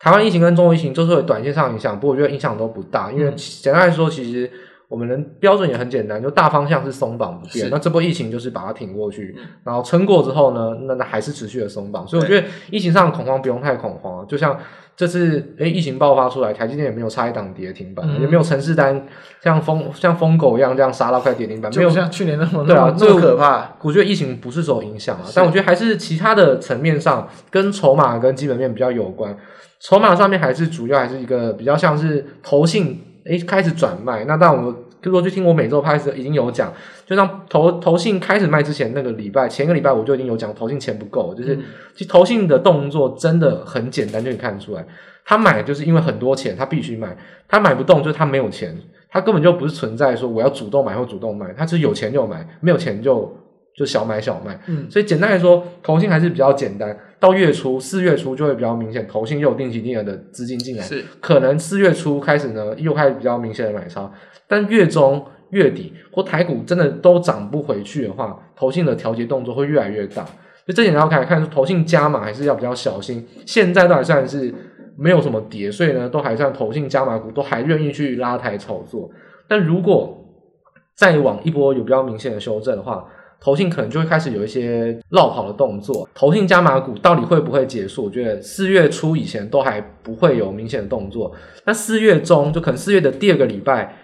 [0.01, 4.49] 台湾疫情跟中国疫情都是有短线上影响，不过我觉得影响都不大，因为简单来说，其实
[4.87, 7.69] 我们的标准也很简单，就大方向是松绑不变。
[7.69, 12.07] 那这波疫情就是把它挺过去，然后撑过之后呢，那那还是持续的松绑。
[12.07, 14.57] 所以我觉得疫情上的恐慌不用太恐慌，就像
[14.97, 19.05] 这次诶疫情爆发出来，台积电也没有差一档跌停板，嗯、也没有程式单
[19.43, 23.75] 像疯像疯狗一样这样杀到快跌停板，没有像去年那么对啊，这么可怕。
[23.81, 29.37] 我觉得疫情不是受影响啊，但我觉得还是其他的层面上跟筹码跟基本面比较有关。
[29.81, 34.71] 筹码上面还是主要还是一个比较像是投信诶开始转卖，那当然我
[35.01, 36.71] 就说去听我每周拍时已经有讲，
[37.05, 41.55] 就像投投信开始卖之前那个礼拜，前一个礼拜我就已经有讲投信钱不够，就是
[41.95, 44.85] 其实投信的动作真的很简单，就可以看得出来，
[45.25, 47.17] 他买就是因为很多钱，他必须买，
[47.47, 48.77] 他买不动就是他没有钱，
[49.09, 53.35] 他根本就不是存在说我要主动买或主动卖，他是有钱就买，没有钱就。
[53.75, 56.97] 就小买小卖，嗯，所以简单来说，投信还是比较简单。
[57.19, 64.11] 到月初四月初就会比较明显，投信又有定期定额的资金进来，是可能四月初开始呢，又开始比较明显的买超。
[64.47, 70.25] 但月中、月底或台股真的都涨不回去的话，投信的调节动作会越来越大。
[70.67, 73.25] 就这点要看，看投信加码还是要比较小心。
[73.45, 74.53] 现在都还算是
[74.97, 79.09] 没有什么跌，所以呢，都还算投信加码股都还愿意去拉抬炒作。
[79.47, 80.17] 但如果
[80.95, 83.05] 再往一波有比较明显的修正的话，
[83.43, 88.05] 投信可能就会开始有一些落跑的动作，投信加码股到底会不会结束？
[88.05, 91.33] 我觉得四月初以前都还不会有明显的动作，
[91.65, 93.95] 那四月中就可能四月的第二个礼拜，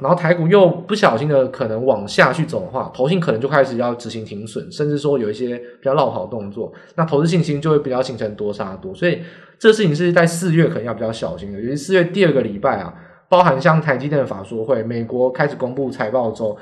[0.00, 9.20] 然后台股又不小心的可能往下去走的话，投信可能就开始要执行停损，甚至说有一些比较落跑的动作，那投资信心就会比较形成多杀多，所以
[9.58, 12.94] 这事情是在四月可能要比较小心的，尤其四月第二个礼拜啊，
[13.28, 16.56] 包含像台积电的法说会，美国开始公布财报周。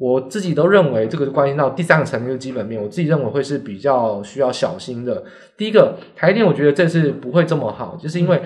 [0.00, 5.22] 我自己都认为这个关系到第三个层面的基本面，我自己认为会是比较需要小心的。
[5.58, 8.40] 第一个，台电我觉得这次不会这么好，就是因为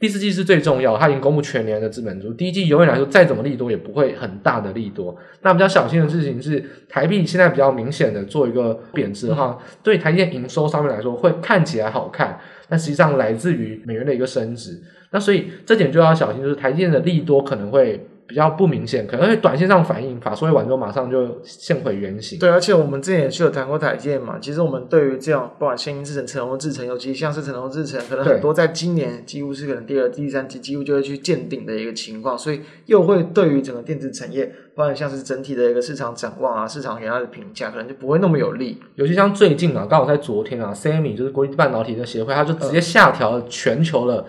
[0.00, 5.16] 第四季是最重要，它已经公布全年的资本支出，第一季永远来说再怎么利多也不会很大的利多。
[5.42, 12.36] 那比较小心的事情是，台币现在比较明显的做一个贬值的话，对台电营收上面来说会看起来好看，
[12.68, 14.82] 但实际上来自于美元的一个升值。
[15.12, 18.04] 那所以这点就要小心，就是台电的利多可能会。
[18.28, 22.38] 比较不明显，可能会短线上反应，法说会完之后马上就现回原形。
[22.38, 38.82] 对，而且我们之前也是有谈过台积嘛，其实我们对于这样不管先进制程、成熟制程，尤其像是成熟制程，可能很多在今年几乎是可能第二、第三季几乎就会去见顶的一个情况，所以又会对于整个电子产业，不管像是整体的一个市场展望啊，市场给它的评价，可能就不会那么有利。
[38.96, 44.24] 尤其像最近啊，刚好在昨天啊，SEMI 就是国际半导体的协会，它就直接下调了全球的、嗯、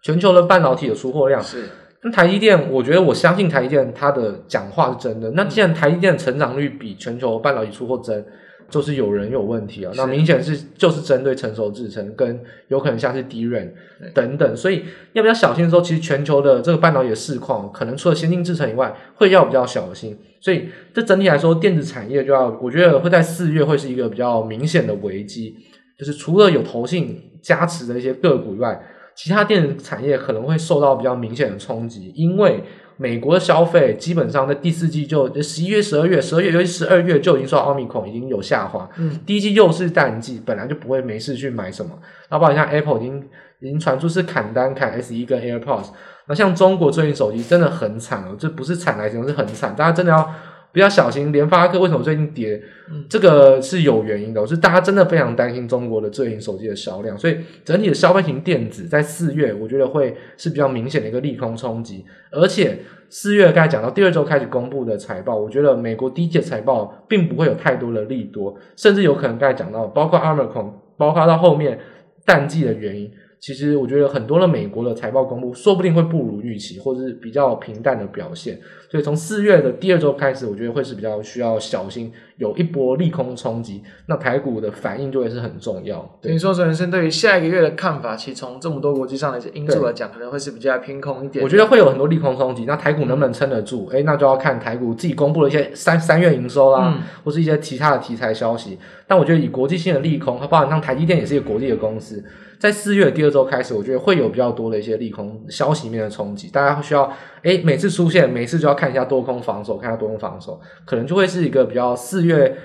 [0.00, 1.42] 全球的半导体的出货量。
[1.42, 1.64] 是。
[2.04, 5.30] 那台积电，我觉得我相信台积电它的讲话是真的。
[5.30, 8.22] 那既然台积电的成长率比全球半导体出货增，
[8.68, 9.92] 就是有人有问题啊。
[9.96, 12.38] 那明显是就是针对成熟制程跟
[12.68, 13.70] 有可能像是 DRAM
[14.12, 14.84] 等等，所以
[15.14, 20.14] 要比较小心的时候，其实全球的这个半导体的市况，可能除了先进制程以外，会要比较小心。
[20.42, 25.56] 所以这整体来说，电子产业就要我觉得会在四月会是一个比较明显的危机，
[25.98, 28.78] 就是除了有投信加持的一些个股以外。
[29.16, 32.62] 其他电子产业可能会受到比较明显的冲击，因为
[32.96, 38.88] 美国的消费基本上在第四季就十一月、十二月、十二月尤其十二月就已经受到奥密克戎已经有下滑。
[38.96, 41.90] 嗯，第一季又是淡季，本来就不会没事去买什么。
[42.30, 43.28] 那包括像 Apple 已经
[43.60, 45.88] 已经传出是砍单砍 SE 跟 AirPods。
[46.26, 50.34] 那像中国最近手机真的很惨哦，这不是惨来形容，是很惨，大家真的要。
[50.74, 52.60] 比较小心，联发科为什么最近跌？
[52.90, 62.04] 嗯，这个是有原因的，是大家真的非常担心中国的最新手机的销量，所以整体的消费型电子在四月，我觉得会是比较明显的一个利空冲击。
[62.32, 71.78] 而且四月刚才讲到第二周开始公布的财报，我觉得美国第一季财报并不会有太多的利多，甚至有可能刚才讲到，包括 Omicron，包括到后面
[72.26, 73.08] 淡季的原因。
[73.44, 78.58] 其实我觉得很多的美国的财报公布，说不定会不如预期，或者是比较平淡的表现。
[78.90, 86.18] 所以从四月的第二周开始，我觉得会是比较需要小心，有一波利空冲击，那台股的反应就会是很重要。
[86.22, 91.44] 等于说，陈先生对于下一个月的看法，其实从这么多国际上的一些因素来讲，可能会是比较偏空一点。
[91.44, 93.86] 我觉得会有很多利空冲击，那台股能不能撑得住？
[93.92, 98.78] 哎、嗯，那就要看台股自己公布了一些三三月营收啦，嗯、或是一些其他的题材消息。
[99.06, 102.24] 但我觉得以国际性的利空，它包含像台积电也是一个国际的公司。
[102.64, 107.12] 在四月第二周开始，我觉得会有比较多的一些利空消息面的冲击，大家需要
[107.42, 112.56] 诶，每次出现，每次就要看一下多空防守，看一下多空防守，可能就会是一个比较四月。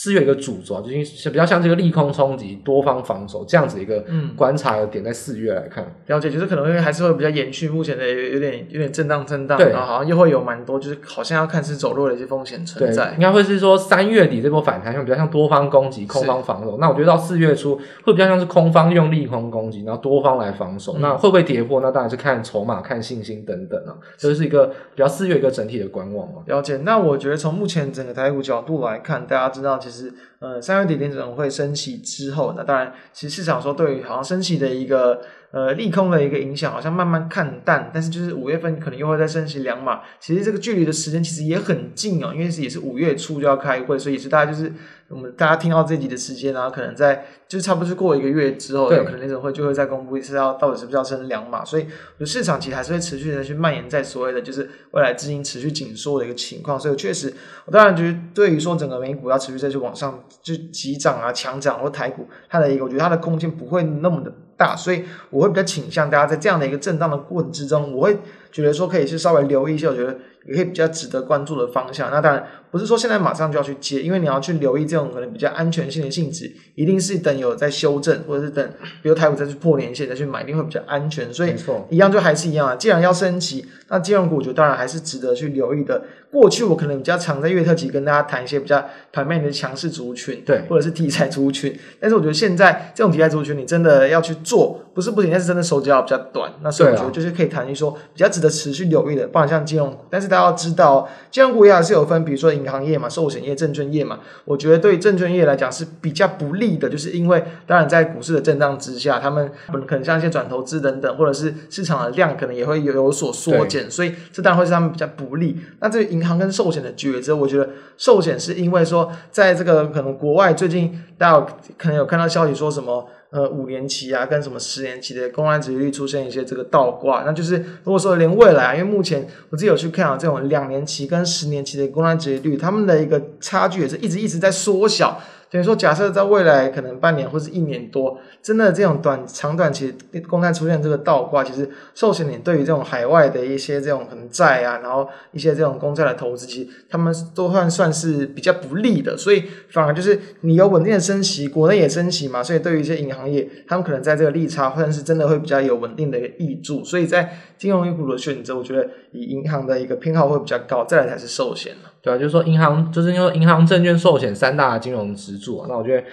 [0.00, 4.04] 是有一个主轴，就是比较像这个利空冲击、多方防守这样子一个
[4.36, 13.12] 观察的点，在四月来看，嗯、了解，就是可能会还是会比较延续目前的有点有点震荡震荡，对，然后好像又会有蛮多，就是好像要看是走弱的一些风险存在。
[13.14, 16.78] 应该会是说三月底这波反弹，会比较像多方攻击、空方防守。
[16.78, 17.74] 那我觉得到四月初
[18.04, 20.92] 会比较像是空方用利空攻击，然后多方来防守。
[20.98, 21.80] 嗯、那会不会跌破？
[21.80, 23.98] 那当然是看筹码、看信心等等啊。
[24.16, 26.42] 这是一个比较四月一个整体的观望嘛。
[26.46, 26.76] 了解。
[26.84, 30.12] 那我觉得从目前整个台股角度来看，大家知道其实。
[30.40, 35.20] 呃，三月底联准会升息之后，那当然，其实市场说对好像升息的一个
[35.50, 37.90] 呃利空的一个影响，好像慢慢看淡。
[37.92, 44.72] 但是就是五月份可能又会再升息两码，其实这个距离的时间其实也很近哦，因为是也是五月初就要开会，所以也是大家就是。
[45.10, 51.86] 我们大家听到这集的时间啊，可能在就是差不多是过一个月之后，有可能联准会就会再公布一次要到底是不是要升两码，所以
[52.26, 57.32] 市场其实还是会持续的去蔓延在所谓的就是未来资金持续紧缩的一个情况，所以确实，
[57.64, 68.18] 我当然觉得对于说整个美股要持续再去往上就急涨啊、强涨或台股它的一个，我觉得它的空间不会那么的大，所以我会比较倾向大家在这样的一个震荡的过程之中，我会
[68.52, 70.18] 觉得说可以是稍微留意一下，我觉得。
[70.46, 72.10] 也可以比较值得关注的方向。
[72.10, 78.66] 那当然不是说现在马上就要去接，因为你要去留意这种可能比较安全性的性质，一定是等有在修正，或者是等
[79.02, 81.30] 比如台股再去破年线再去买，一定会比较安全。
[81.34, 82.76] 所以没错一样就还是一样啊。
[82.76, 86.02] 既然要升级，那金融股就当然还是值得去留意的。
[86.30, 88.82] 过去我可能比较常在月特辑跟大家谈一些比较
[89.12, 91.74] 盘面的强势族群，对，或者是题材族群。
[92.00, 96.50] 但是我觉得现在这种题材族群，你真的要去做，不是不行，但是真的手脚比较短。
[96.62, 104.20] 那所以我觉得就是可以谈一说比较值得持续留意的，不然像金融股，但是大家要知道，金融股也还是有分，比如说银行业嘛、寿险业、证券业嘛。
[104.46, 109.50] 我觉得对证券业来讲是比较不利的，就是因为当然在股市的震荡之下，他们
[109.86, 115.60] 可能像一些转投资等等，或者是市场的量可能也会有有所缩减，所以这当然会是他们比较不利。
[115.80, 121.46] 那这个银行跟寿险的抉择，我觉得寿险是因为说，在这个可能国外最近大家
[121.76, 123.08] 可能有看到消息说什么。
[123.30, 135.20] 呃，五年期啊，跟什么十年期的公安职业率出现一些这个倒挂，那就是如果说连未来，因为目前我自己有去看啊，这种两年期跟十年期的公安职业率，他们的一个差距也是一直一直在缩小。
[135.50, 139.94] 等于说，假设在未来可能半年或是一年多，真的这种短长短期
[140.28, 161.74] 公开出现这个倒挂，其实寿险你对于这种海外的一些这种可能债啊，然后一些这种公债的投资，其实他们都算算是比较不利的，所以反而就是你有稳定的升息，国内也升息嘛，所以对于一些银行业，他们可能在这个利差或者是真的会比较有稳定的一个益助，所以在金融股的选择，我觉得以银行的一个偏好会比较高，再来才是寿险。
[162.08, 166.06] 对啊，就是说银行，就是因为银行、证券、寿险三大金融支柱啊，那我觉得。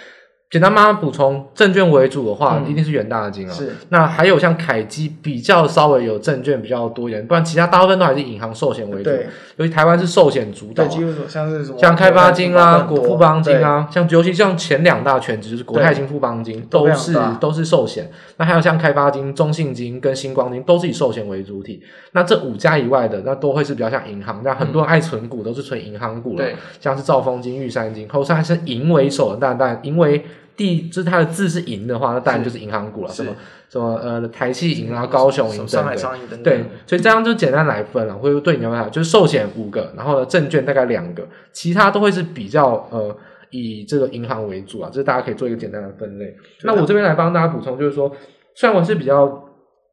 [0.52, 3.52] 简单帮他补充，证券为主的话，嗯、一定是远大金啊。
[3.52, 9.04] 是，那还有像凯基比较稍微有证券比较多一点，不然其他大部分都还是银行、寿险为主。
[9.04, 9.28] 对，
[9.58, 18.10] 尤其台湾是寿险主导，对，几乎像是什么像开发金啊、国富邦金啊，像尤其像前两大全职就是国泰金、富邦金，都是都是寿险。
[18.38, 21.82] 那还有像开发金、中信金跟星光金，都是以寿险为主体。
[22.12, 30.24] 那这五家以外的，那都会是比较像银行，那很多人爱存股都是存银行股了，对，像是兆丰金、玉山金，后三是银为首的，但但因为。
[30.56, 33.12] 第就是它的字是银的话，那当然就是银行股了。
[33.12, 33.36] 什么
[33.70, 35.86] 什么呃台企银啊、高雄银等
[36.30, 36.44] 等。
[36.44, 43.16] 对，所以这样就简单来分了，会对你有没有，就是寿险五个，然后呢证券大概两个，其他都会是比较呃
[43.50, 46.36] 以这个银行为主啊，这是大家可以做一个简单的分类。
[46.64, 48.12] 那我这边来帮大家补充，就是说，
[48.54, 49.44] 虽然我是比较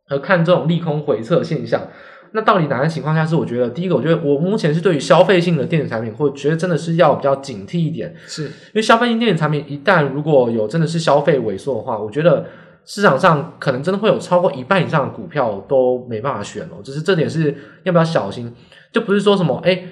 [0.09, 1.83] 呃看这种利空回撤现象。
[2.35, 3.95] 那到底哪些情况下是我觉得第一个？
[3.95, 12.47] 我觉得我目前是对于消费性的电子产品，或觉得真的是要比较警惕一点，是因为消费性电子产品一旦如果有真的是消费萎缩的话，我觉得
[12.85, 16.81] 市场上可能真的会有超过一半以上的股票都没办法选哦。
[16.83, 18.55] 只是这点是要不要小心？
[18.93, 19.89] 就不是说什么诶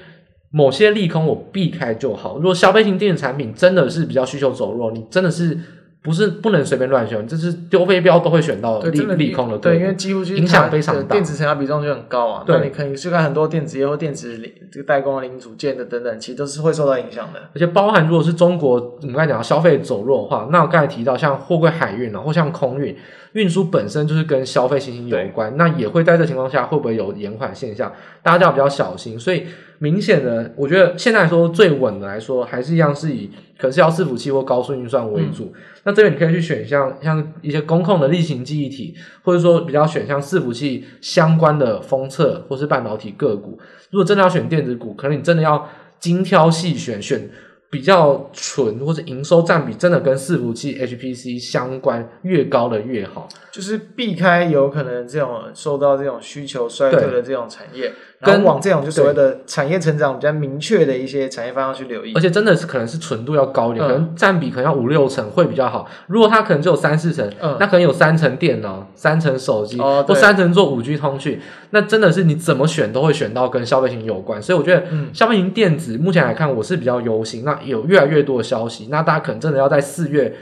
[0.50, 2.36] 某些利空我避开就好。
[2.36, 5.58] 如果消费型电子产品真的是比较需求走弱，你真的是。
[6.02, 12.42] 不是不能随便乱选，就是丢飞镖都会选到利利空的，对，因为几乎影响非常大，电子成交比重就很高啊。
[12.46, 17.40] 对，那你可以去看很多电子业或电子零这个代工的零组件的等等，其实都是会受到影响的。
[17.54, 22.96] 而且包含如果是中国，我们刚才讲到消费走弱的话，那我刚才提到像货柜海运啊，或像空运。
[23.32, 27.92] 运输本身就是跟消费信心有关，那也会在这情况下会不会有延缓现象？
[28.22, 29.18] 大家就要比较小心。
[29.18, 29.44] 所以
[29.78, 35.52] 明显的，我觉得现在来说最稳的来说，还是一样是以可能是要伺服器或高速运算为主。
[35.54, 43.58] 嗯、那这边你可以去选像像一些工控的例行记忆体，或者说比较选项伺服器相关的封测或是半导体个股。
[43.90, 45.68] 如果真的要选电子股，可能你真的要
[45.98, 47.30] 精挑细选选。
[47.70, 57.92] 比较纯或者营收占比真的跟伺服器 HPC 相关，越高的越好，就是避开有可能这种受到这种需求衰退的这种产业。
[58.22, 65.88] 跟往这种就所谓的产业成长比较明确的一些产业方向去留意，而且真的是可能是纯度要高一点，嗯、可能占比可能要五六成会比较好。
[66.06, 71.40] 如果它可能只有三四成，嗯、那可能有三成电脑、三成手机，哦、或三成做五 G 通讯，
[71.70, 74.42] 那真的是你怎么选都会选到跟消费型有关。
[74.42, 77.42] 所以我觉得，消费型电子目前来看我是比较忧心。
[77.42, 80.34] 那有越来越多的消息，那大家可能真的要在四月，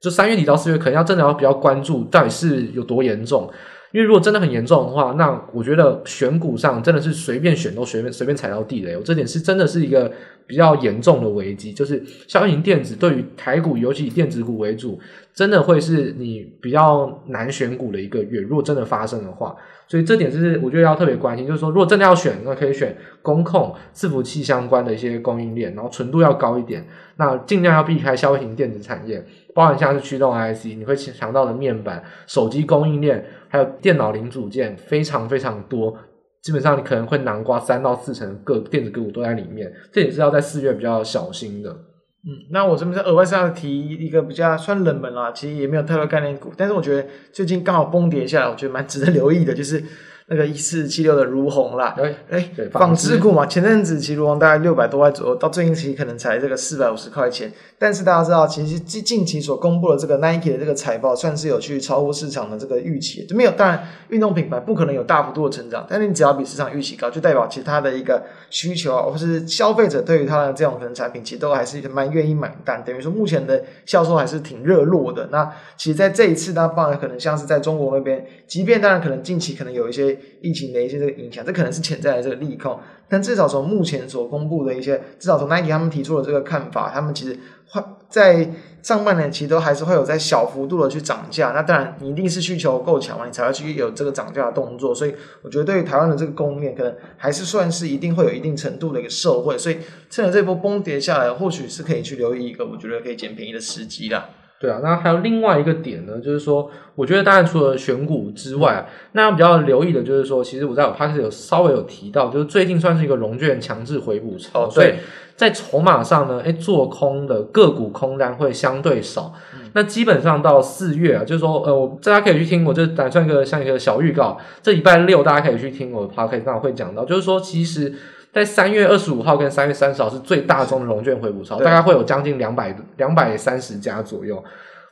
[0.00, 3.50] 就三月底到四月，可能要真的要比较关注到底是有多严重。
[3.92, 8.96] 因为如果真的很严重的话，那我觉得选股上真的是随便选都随便随便踩到地雷。
[8.96, 10.12] 我这点是真的是一个
[10.46, 14.98] 比较严重的危机，就是消费型电子对于台股，尤其以电子股为主，
[15.34, 18.40] 真的会是你比较难选股的一个月。
[18.40, 19.54] 如果真的发生的话，
[19.88, 21.46] 所以这点是我觉得要特别关心。
[21.46, 26.84] 就是说，如果真的要选，那可以选工控、伺服器相关的一些供应链，然后纯度要高一点，
[27.18, 33.24] 那尽量要避开消费型电子产业，包含像是驱动 IC，你会抢到的面板、手机供应链。
[33.48, 35.96] 还有电脑零组件非常非常多，
[36.42, 41.70] 基本上你可能会囊括三到四成各电子个股都在里面，这也是要在四月比较小心的。
[41.70, 49.82] 嗯，那我这边在额外是要提一个比较算冷门啦，其实也没有太多概念股，但是我觉得最近刚好崩跌下来，我觉得蛮值得留意的，就是。
[50.28, 57.52] 那个一四七六的如虹啦，哎哎，纺织股嘛，前阵子其实如虹大概六百多块左右，到最近期可能才这个四百五十块钱。
[57.78, 63.52] 但是大家知道，其实近近期所公布的这个 Nike 的这个财报，算是有去超乎市场的这个预期，就没有。
[63.52, 68.20] 当然，运动品牌不可能有大幅度的成长，但是你只要比市场预期高，就代表其他的一个
[68.50, 72.82] 需求啊，或是消费者对于它的这种可能产品，其实都还是蛮愿意买单。
[72.84, 75.28] 等于说，目前的销售还是挺热络的。
[75.32, 80.18] 那其实在这一次，当然可能像是在中国那边，即便当然可能近期可能有一些。
[80.42, 82.78] 疫情的一些这个影响，这可能是潜在的这个利空，
[83.08, 87.36] 但至少从目前所公布的一些，至少从 Nike 他们提出的这个看法，他们其实
[87.66, 88.50] 换在
[88.82, 91.50] 上半年其实都还是会有在小幅度的去涨价。
[91.50, 94.94] 那当然，你一定是需求够强嘛，你才会去有这个涨价的动作。
[94.94, 99.58] 所以我觉得对于台湾的这个供应链，可能还是算是一定会有一定程度的一个受惠。
[99.58, 99.78] 所以
[100.08, 104.30] 趁着这波崩跌下来，或许是可以去留意一个我觉得可以捡便宜的时机啦。
[104.58, 114.94] 对啊，那还有另外一个点呢，就是说，我觉得当然除了选股之外，那比较留意的就是说，其实我在我 podcast 有稍微有提到，就是最近算是一个融券强制回补潮，哦，所以
[115.34, 119.34] 在筹码上呢，哎，做空的个股空单会相对少。
[119.54, 127.92] 嗯、那基本上到四月啊，就是说，呃，我大家可以去听，我就打算一个像一个小预告，这礼拜六大家可以去听我的 podcast，那我会讲到，就是说，其实。
[128.36, 134.44] 在三月二十五号跟三月三十号是最大宗的融券回补潮，大概会有将近两百两百三十家左右。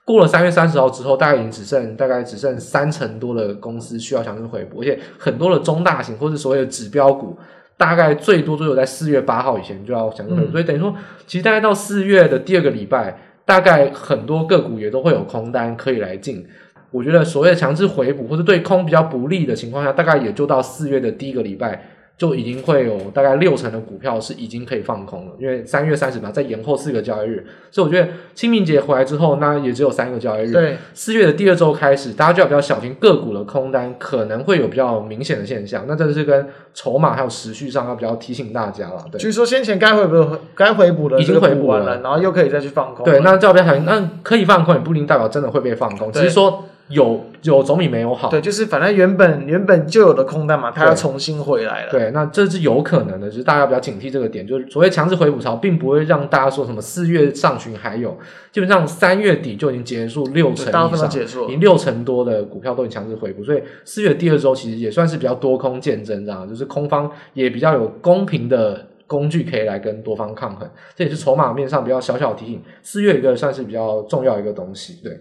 [0.02, 7.36] 过了三月三十号之后，大概已经只剩大概只剩三成多的公司需要强制回补，而且很多的中大型或者所谓的指标股，
[7.76, 10.48] 大概最多都有在四月八号以前就要强制回补。
[10.48, 10.94] 嗯、所以等于说，
[11.26, 13.14] 其实大概到四月的第二个礼拜，
[13.44, 16.46] 大概很多个股也都会有空单可以来进。
[16.90, 21.90] 我觉得所谓的强制回补或者对空比较不利的情况下，大概也就到四月的第一个礼拜。
[22.16, 30.52] 就已经会有大概六成的股票是已经可以放空了，因为三月三十嘛，再延后四个交易日，所以我觉得清明节回来之后，那也只有三个交易日。
[30.52, 35.84] 对，四月的第二周开始，大家就要比较小心个股的空单可能会有比较明显的现象。
[35.88, 39.04] 那这是跟筹码还有时序上要比较提醒大家了。
[39.10, 43.04] 对，据说先前该回补该回补的已经回补完了，然后又可以再去放空。
[43.04, 43.84] 对，那就要比较小心。
[43.84, 46.66] 那可以放空也不一定代表真的会被放空，只是说。
[46.88, 48.28] 有有总比没有好。
[48.28, 51.90] 对，就是反正原本原本就有的空单嘛，它要重新回来了。
[51.90, 58.16] 对，那这是有可能的，就是大家比较警惕这个点，就是所谓强制回补潮，并不会让大家说什么四月上旬还有，
[58.52, 75.18] 基本上三月底就已经结束六成以上，结束，已经六成多的股票都已经强制回补，所以四月第二周其实也算是比较多空见真，这样就是空方也比较有公平的工具可以来跟多方抗衡，这也是筹码面上比较小小的提醒，四月一个算是比较重要一个东西，对。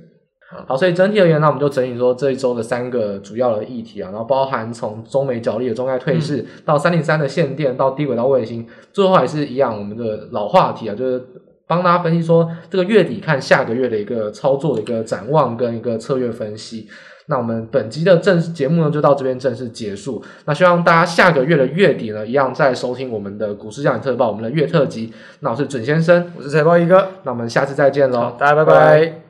[0.68, 11.22] 好，所以整体而言，那我们就整理说这一周的三个主要的议题啊，然后包含从中美角力的中概退市，嗯、到三零三的限电，到低轨道卫星，最后还是一样我们的老话题啊，就是
[11.68, 16.88] 帮大家分析说这个月底看下个月的一个操作的一个展望跟一个策略分析。
[17.28, 20.22] 那我们本集的正式节目呢，就到这边正式结束。
[20.44, 25.14] 那希望大家下个月的月底呢，一样再收听我们的股市焦点特报，我们的月特辑。
[25.40, 28.74] 那我是准先生，我是财报一哥，那我们下次再见喽，大家拜拜。
[28.74, 29.23] 拜拜。